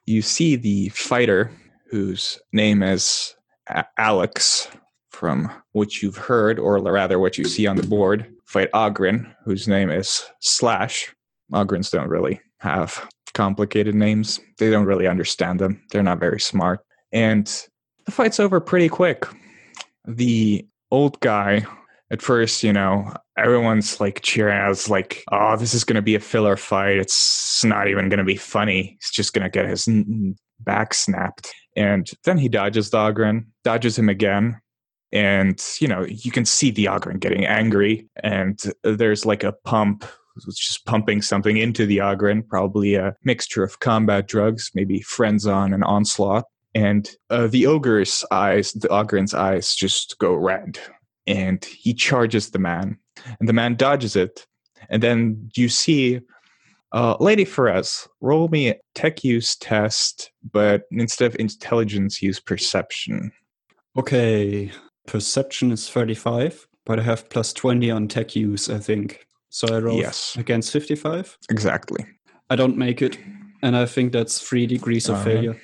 you 0.06 0.22
see 0.22 0.56
the 0.58 0.90
fighter 0.90 1.50
whose 1.90 2.40
name 2.54 2.84
is 2.84 3.34
A- 3.68 3.86
Alex, 3.98 4.68
from 5.10 5.52
what 5.72 6.04
you've 6.04 6.18
heard, 6.18 6.60
or 6.60 6.78
rather 6.80 7.18
what 7.18 7.38
you 7.40 7.46
see 7.46 7.66
on 7.66 7.78
the 7.78 7.88
board, 7.88 8.32
fight 8.46 8.72
Ogryn, 8.74 9.34
whose 9.44 9.68
name 9.68 9.90
is 9.90 10.24
Slash. 10.40 11.16
Ogryns 11.52 11.90
don't 11.90 12.10
really 12.10 12.40
have 12.60 13.10
complicated 13.34 13.96
names. 13.96 14.40
They 14.60 14.70
don't 14.70 14.86
really 14.86 15.08
understand 15.08 15.60
them. 15.60 15.82
They're 15.90 16.04
not 16.04 16.20
very 16.20 16.40
smart. 16.40 16.82
And 17.12 17.48
the 18.06 18.12
fight's 18.12 18.40
over 18.40 18.60
pretty 18.60 18.90
quick. 18.90 19.26
The 20.06 20.66
old 20.90 21.20
guy, 21.20 21.66
at 22.10 22.22
first, 22.22 22.64
you 22.64 22.74
know, 22.74 23.14
everyone's 23.38 24.00
like 24.00 24.22
cheering 24.22 24.58
as 24.58 24.90
like, 24.90 25.24
oh, 25.32 25.56
this 25.56 25.74
is 25.74 25.84
going 25.84 25.96
to 25.96 26.02
be 26.02 26.16
a 26.16 26.20
filler 26.20 26.58
fight. 26.58 26.98
It's 26.98 27.64
not 27.64 27.88
even 27.88 28.10
going 28.10 28.20
to 28.20 28.24
be 28.24 28.36
funny. 28.36 28.98
He's 29.00 29.12
just 29.12 29.34
going 29.34 29.44
to 29.44 29.50
get 29.50 29.68
his 29.68 29.88
back 30.60 30.94
snapped. 30.94 31.54
And 31.76 32.10
then 32.26 32.38
he 32.38 32.50
dodges 32.50 32.90
the 32.90 32.98
Ogryn, 32.98 33.46
dodges 33.64 33.98
him 33.98 34.10
again. 34.10 34.60
And, 35.14 35.62
you 35.80 35.88
know, 35.88 36.06
you 36.06 36.32
can 36.32 36.46
see 36.46 36.72
the 36.72 36.86
Ogryn 36.86 37.20
getting 37.20 37.46
angry. 37.46 38.10
And 38.24 38.60
there's 38.84 39.26
like 39.26 39.44
a 39.44 39.54
pump 39.64 40.06
it's 40.48 40.66
just 40.66 40.86
pumping 40.86 41.22
something 41.22 41.58
into 41.58 41.86
the 41.86 41.98
Ogryn, 41.98 42.48
probably 42.48 42.96
a 42.96 43.16
mixture 43.24 43.64
of 43.64 43.80
combat 43.80 44.28
drugs, 44.28 44.72
maybe 44.74 45.02
Frenzon 45.02 45.74
and 45.74 45.84
Onslaught. 45.84 46.46
And 46.74 47.10
uh, 47.30 47.48
the 47.48 47.66
ogre's 47.68 48.24
eyes, 48.32 48.72
the 48.74 48.88
Ogryn's 48.88 49.34
eyes, 49.34 49.76
just 49.76 50.18
go 50.20 50.34
red. 50.34 50.80
And 51.28 51.64
he 51.66 51.94
charges 51.94 52.52
the 52.52 52.60
man. 52.60 52.98
And 53.40 53.48
the 53.50 53.54
man 53.54 53.76
dodges 53.76 54.16
it. 54.16 54.46
And 54.90 55.04
then 55.04 55.50
you 55.56 55.70
see 55.70 56.22
uh, 56.94 57.16
Lady 57.20 57.46
Ferez, 57.46 58.08
roll 58.20 58.48
me 58.50 58.70
a 58.70 58.76
tech 58.96 59.24
use 59.24 59.56
test, 59.56 60.32
but 60.52 60.84
instead 60.92 61.28
of 61.32 61.40
intelligence, 61.40 62.22
use 62.22 62.40
perception. 62.40 63.32
Okay, 63.98 64.72
perception 65.08 65.72
is 65.72 65.90
35, 65.90 66.68
but 66.86 67.00
I 67.00 67.04
have 67.04 67.30
plus 67.30 67.54
20 67.54 67.90
on 67.92 68.08
tech 68.08 68.36
use, 68.36 68.70
I 68.70 68.80
think. 68.80 69.26
So 69.50 69.68
I 69.74 69.80
roll 69.80 69.98
Yes. 69.98 70.36
against 70.38 70.72
55. 70.72 71.38
Exactly. 71.50 72.06
I 72.50 72.56
don't 72.56 72.78
make 72.78 73.02
it, 73.02 73.18
and 73.62 73.76
I 73.78 73.86
think 73.86 74.12
that's 74.12 74.40
three 74.40 74.66
degrees 74.66 75.08
of 75.08 75.16
Alright. 75.16 75.34
failure. 75.34 75.62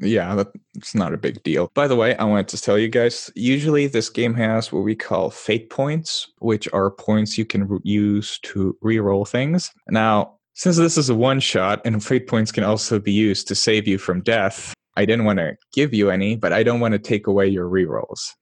Yeah, 0.00 0.44
that's 0.74 0.94
not 0.94 1.14
a 1.14 1.18
big 1.18 1.42
deal. 1.42 1.70
By 1.74 1.88
the 1.88 1.96
way, 1.96 2.16
I 2.16 2.24
wanted 2.24 2.48
to 2.48 2.60
tell 2.60 2.78
you 2.78 2.88
guys 2.88 3.30
usually 3.34 3.86
this 3.86 4.10
game 4.10 4.34
has 4.34 4.72
what 4.72 4.84
we 4.84 4.94
call 4.94 5.30
fate 5.30 5.70
points, 5.70 6.30
which 6.38 6.68
are 6.72 6.90
points 6.90 7.38
you 7.38 7.44
can 7.44 7.66
re- 7.66 7.78
use 7.82 8.38
to 8.40 8.76
reroll 8.82 9.26
things. 9.26 9.70
Now, 9.88 10.38
since 10.54 10.76
this 10.76 10.98
is 10.98 11.08
a 11.08 11.14
one 11.14 11.40
shot 11.40 11.80
and 11.84 12.04
fate 12.04 12.26
points 12.26 12.52
can 12.52 12.64
also 12.64 12.98
be 12.98 13.12
used 13.12 13.48
to 13.48 13.54
save 13.54 13.86
you 13.86 13.98
from 13.98 14.22
death, 14.22 14.74
I 14.96 15.04
didn't 15.04 15.24
want 15.24 15.38
to 15.38 15.56
give 15.72 15.94
you 15.94 16.10
any, 16.10 16.36
but 16.36 16.52
I 16.52 16.62
don't 16.62 16.80
want 16.80 16.92
to 16.92 16.98
take 16.98 17.26
away 17.26 17.46
your 17.46 17.68
rerolls. 17.68 18.32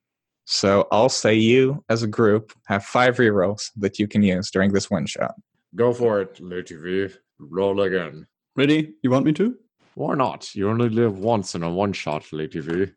So 0.47 0.87
I'll 0.93 1.09
say 1.09 1.35
you 1.35 1.85
as 1.89 2.03
a 2.03 2.07
group 2.07 2.53
have 2.67 2.85
five 2.85 3.17
rerolls 3.17 3.71
that 3.77 3.99
you 3.99 4.09
can 4.09 4.23
use 4.23 4.51
during 4.51 4.73
this 4.73 4.91
one 4.91 5.07
shot. 5.07 5.35
Go 5.75 5.93
for 5.93 6.21
it, 6.21 6.41
Lady 6.41 6.77
V. 6.77 7.09
Roll 7.39 7.81
again. 7.83 8.27
Ready? 8.55 8.95
You 9.03 9.11
want 9.11 9.27
me 9.27 9.33
to? 9.35 9.57
Why 9.97 10.15
not? 10.15 10.55
You 10.55 10.69
only 10.69 10.91
live 10.91 11.19
once 11.21 11.55
in 11.55 11.63
a 11.63 11.73
one 11.73 11.95
shot, 11.95 12.31
Lady 12.31 12.61
V. 12.61 12.93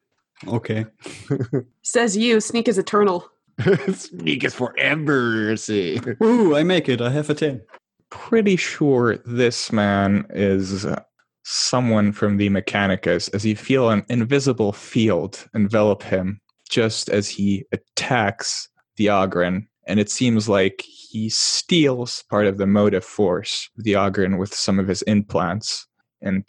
Okay. 0.45 0.85
Says 1.81 2.17
you, 2.17 2.41
Sneak 2.41 2.67
is 2.67 2.77
eternal. 2.77 3.25
Sneak 3.93 4.43
is 4.43 4.53
forever, 4.53 5.55
see. 5.55 5.97
Ooh, 6.21 6.57
I 6.57 6.63
make 6.63 6.89
it. 6.89 6.99
I 6.99 7.09
have 7.11 7.29
a 7.29 7.33
10. 7.33 7.61
pretty 8.09 8.57
sure 8.57 9.15
this 9.25 9.71
man 9.71 10.25
is 10.31 10.85
uh, 10.85 11.01
someone 11.43 12.11
from 12.11 12.35
the 12.35 12.49
Mechanicus, 12.49 13.33
as 13.33 13.45
you 13.45 13.55
feel 13.55 13.89
an 13.89 14.05
invisible 14.09 14.73
field 14.73 15.47
envelop 15.55 16.03
him 16.03 16.41
just 16.69 17.07
as 17.07 17.29
he 17.29 17.63
attacks 17.71 18.67
the 18.97 19.05
Ogryn. 19.05 19.65
And 19.87 20.01
it 20.01 20.11
seems 20.11 20.49
like 20.49 20.81
he 20.81 21.29
steals 21.29 22.25
part 22.29 22.45
of 22.45 22.57
the 22.57 22.67
motive 22.67 23.05
force 23.05 23.69
of 23.77 23.85
the 23.85 23.93
Ogryn 23.93 24.37
with 24.37 24.53
some 24.53 24.79
of 24.79 24.89
his 24.89 25.01
implants. 25.03 25.87
And 26.21 26.43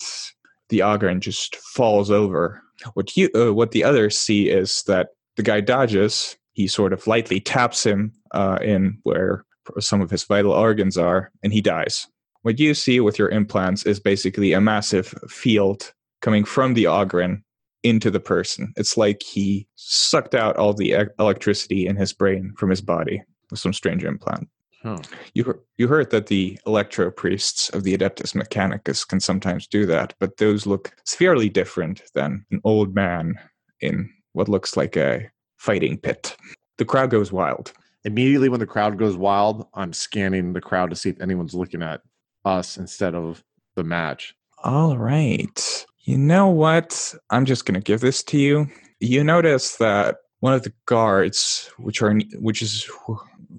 the 0.70 0.80
Ogryn 0.80 1.20
just 1.20 1.56
falls 1.56 2.10
over. 2.10 2.62
What 2.94 3.16
you, 3.16 3.28
uh, 3.34 3.52
what 3.52 3.72
the 3.72 3.84
others 3.84 4.18
see 4.18 4.48
is 4.48 4.82
that 4.84 5.10
the 5.36 5.42
guy 5.42 5.60
dodges. 5.60 6.36
He 6.52 6.66
sort 6.66 6.92
of 6.92 7.06
lightly 7.06 7.40
taps 7.40 7.84
him 7.84 8.12
uh, 8.32 8.58
in 8.62 8.98
where 9.04 9.44
some 9.78 10.00
of 10.00 10.10
his 10.10 10.24
vital 10.24 10.52
organs 10.52 10.96
are, 10.96 11.30
and 11.42 11.52
he 11.52 11.60
dies. 11.60 12.06
What 12.42 12.58
you 12.58 12.74
see 12.74 13.00
with 13.00 13.18
your 13.18 13.28
implants 13.28 13.84
is 13.84 14.00
basically 14.00 14.52
a 14.52 14.60
massive 14.60 15.14
field 15.28 15.92
coming 16.22 16.44
from 16.44 16.74
the 16.74 16.84
Ogryn 16.84 17.42
into 17.82 18.10
the 18.10 18.20
person. 18.20 18.72
It's 18.76 18.96
like 18.96 19.22
he 19.22 19.66
sucked 19.76 20.34
out 20.34 20.56
all 20.56 20.74
the 20.74 21.08
electricity 21.18 21.86
in 21.86 21.96
his 21.96 22.12
brain 22.12 22.52
from 22.56 22.70
his 22.70 22.80
body 22.80 23.22
with 23.50 23.60
some 23.60 23.72
strange 23.72 24.04
implant. 24.04 24.48
Huh. 24.82 24.98
You 25.34 25.44
heard, 25.44 25.60
you 25.76 25.88
heard 25.88 26.10
that 26.10 26.28
the 26.28 26.58
electro 26.66 27.10
priests 27.10 27.68
of 27.70 27.84
the 27.84 27.96
Adeptus 27.96 28.34
Mechanicus 28.34 29.06
can 29.06 29.20
sometimes 29.20 29.66
do 29.66 29.84
that, 29.86 30.14
but 30.18 30.38
those 30.38 30.66
look 30.66 30.94
severely 31.04 31.50
different 31.50 32.02
than 32.14 32.46
an 32.50 32.60
old 32.64 32.94
man 32.94 33.34
in 33.80 34.10
what 34.32 34.48
looks 34.48 34.76
like 34.76 34.96
a 34.96 35.30
fighting 35.58 35.98
pit. 35.98 36.34
The 36.78 36.86
crowd 36.86 37.10
goes 37.10 37.30
wild. 37.30 37.72
Immediately 38.04 38.48
when 38.48 38.60
the 38.60 38.66
crowd 38.66 38.96
goes 38.96 39.16
wild, 39.16 39.66
I'm 39.74 39.92
scanning 39.92 40.54
the 40.54 40.62
crowd 40.62 40.88
to 40.90 40.96
see 40.96 41.10
if 41.10 41.20
anyone's 41.20 41.54
looking 41.54 41.82
at 41.82 42.00
us 42.46 42.78
instead 42.78 43.14
of 43.14 43.44
the 43.76 43.84
match. 43.84 44.34
All 44.64 44.96
right. 44.96 45.86
You 46.00 46.16
know 46.16 46.48
what? 46.48 47.14
I'm 47.28 47.44
just 47.44 47.66
going 47.66 47.74
to 47.74 47.84
give 47.84 48.00
this 48.00 48.22
to 48.24 48.38
you. 48.38 48.66
You 49.00 49.22
notice 49.22 49.76
that 49.76 50.16
one 50.40 50.54
of 50.54 50.62
the 50.62 50.72
guards, 50.86 51.70
which 51.76 52.00
are 52.00 52.14
which 52.38 52.62
is 52.62 52.90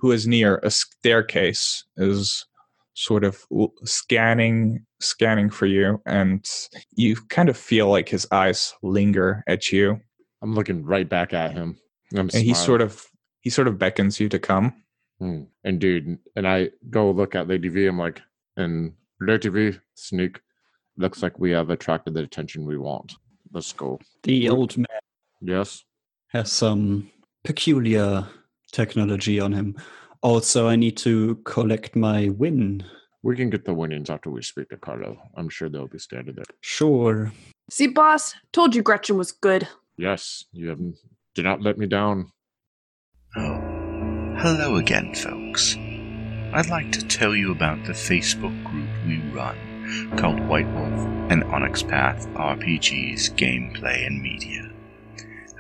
who 0.02 0.12
is 0.12 0.28
near 0.28 0.60
a 0.64 0.72
staircase, 0.72 1.86
is 1.98 2.44
sort 2.96 3.24
of 3.24 3.46
scanning 3.86 4.84
scanning 5.00 5.50
for 5.50 5.68
you, 5.68 6.02
and 6.08 6.44
you 6.96 7.16
kind 7.30 7.50
of 7.50 7.56
feel 7.56 7.88
like 7.88 8.10
his 8.10 8.28
eyes 8.32 8.74
linger 8.82 9.44
at 9.48 9.72
you, 9.72 10.00
I'm 10.42 10.56
looking 10.56 10.84
right 10.84 11.08
back 11.08 11.34
at 11.34 11.54
him. 11.54 11.78
I'm 12.14 12.30
and 12.34 12.34
he 12.34 12.56
sort 12.56 12.82
of 12.82 13.06
he 13.42 13.50
sort 13.52 13.68
of 13.68 13.78
beckons 13.78 14.20
you 14.20 14.28
to 14.30 14.40
come. 14.40 14.74
Hmm. 15.20 15.44
And 15.64 15.80
dude, 15.80 16.18
and 16.36 16.48
I 16.48 16.72
go 16.90 17.12
look 17.12 17.36
at 17.36 17.48
Lady 17.48 17.70
V. 17.70 17.86
I'm 17.86 18.00
like, 18.00 18.22
and 18.58 18.94
Lady 19.20 19.50
V, 19.50 19.78
sneak. 19.94 20.42
Looks 20.98 21.22
like 21.22 21.40
we 21.40 21.52
have 21.52 21.70
attracted 21.70 22.16
the 22.16 22.22
attention 22.24 22.66
we 22.66 22.78
want. 22.78 23.14
Let's 23.54 23.72
go. 23.72 24.00
The 24.24 24.50
old 24.50 24.78
man 24.78 24.88
Yes. 25.42 25.84
has 26.30 26.52
some 26.52 27.10
peculiar 27.44 28.28
technology 28.72 29.40
on 29.40 29.54
him. 29.54 29.76
Also, 30.22 30.68
I 30.68 30.76
need 30.76 30.98
to 30.98 31.36
collect 31.46 31.96
my 31.96 32.30
win. 32.30 32.84
We 33.24 33.36
can 33.36 33.50
get 33.50 33.66
the 33.66 33.74
winnings 33.74 34.10
after 34.10 34.30
we 34.30 34.42
speak 34.42 34.70
to 34.70 34.78
Carlo. 34.78 35.18
I'm 35.36 35.50
sure 35.50 35.70
they'll 35.70 35.88
be 35.88 36.00
standing 36.00 36.36
there. 36.36 36.46
Sure. 36.62 37.32
See, 37.70 37.88
boss, 37.88 38.36
told 38.52 38.76
you 38.76 38.82
Gretchin 38.82 39.18
was 39.18 39.32
good. 39.32 39.68
Yes, 39.98 40.46
you 40.52 40.70
have 40.70 40.80
Do 41.36 41.44
not 41.44 41.62
let 41.62 41.78
me 41.78 41.86
down. 41.86 42.32
Oh, 43.38 43.60
hello 44.38 44.76
again, 44.76 45.14
folks. 45.16 45.76
I'd 46.54 46.70
like 46.70 46.92
to 46.94 47.08
tell 47.08 47.36
you 47.36 47.52
about 47.52 47.86
the 47.86 47.94
Facebook 47.94 48.64
group 48.64 48.90
we 49.08 49.20
run 49.32 49.58
called 50.18 50.40
White 50.48 50.68
Wolf 50.74 51.08
and 51.32 51.44
Onyx 51.46 51.84
Path 51.84 52.28
RPGs, 52.30 53.32
Gameplay, 53.36 54.06
and 54.06 54.22
Media. 54.22 54.70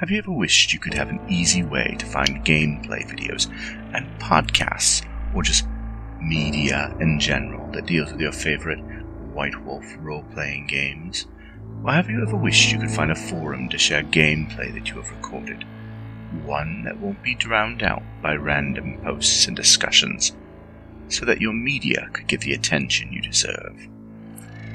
Have 0.02 0.10
you 0.10 0.18
ever 0.18 0.32
wished 0.32 0.74
you 0.74 0.80
could 0.80 0.96
have 0.96 1.10
an 1.10 1.22
easy 1.30 1.62
way 1.62 1.96
to 2.00 2.08
find 2.08 2.44
gameplay 2.44 3.08
videos 3.08 3.52
and 3.94 4.20
podcasts, 4.20 5.06
or 5.36 5.44
just 5.44 5.68
media 6.20 6.92
in 7.00 7.20
general 7.20 7.72
that 7.74 7.86
deals 7.86 8.12
with 8.12 8.20
your 8.20 8.32
favorite 8.32 8.80
White 9.32 9.64
Wolf 9.64 9.86
role 10.00 10.24
playing 10.34 10.66
games? 10.66 11.28
Or 11.84 11.92
have 11.92 12.10
you 12.10 12.24
ever 12.24 12.36
wished 12.36 12.72
you 12.72 12.80
could 12.80 12.90
find 12.90 13.12
a 13.12 13.16
forum 13.16 13.70
to 13.70 13.78
share 13.78 14.02
gameplay 14.02 14.74
that 14.74 14.90
you 14.90 14.96
have 14.96 15.12
recorded? 15.12 15.66
One 16.46 16.84
that 16.86 16.98
won't 16.98 17.22
be 17.22 17.36
drowned 17.36 17.84
out 17.84 18.02
by 18.24 18.34
random 18.34 19.00
posts 19.04 19.46
and 19.46 19.56
discussions, 19.56 20.36
so 21.10 21.26
that 21.26 21.42
your 21.42 21.54
media 21.54 22.10
could 22.12 22.28
get 22.28 22.42
the 22.42 22.54
attention 22.54 23.14
you 23.14 23.22
deserve. 23.22 23.88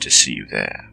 to 0.00 0.10
see 0.10 0.32
you 0.32 0.46
there. 0.46 0.85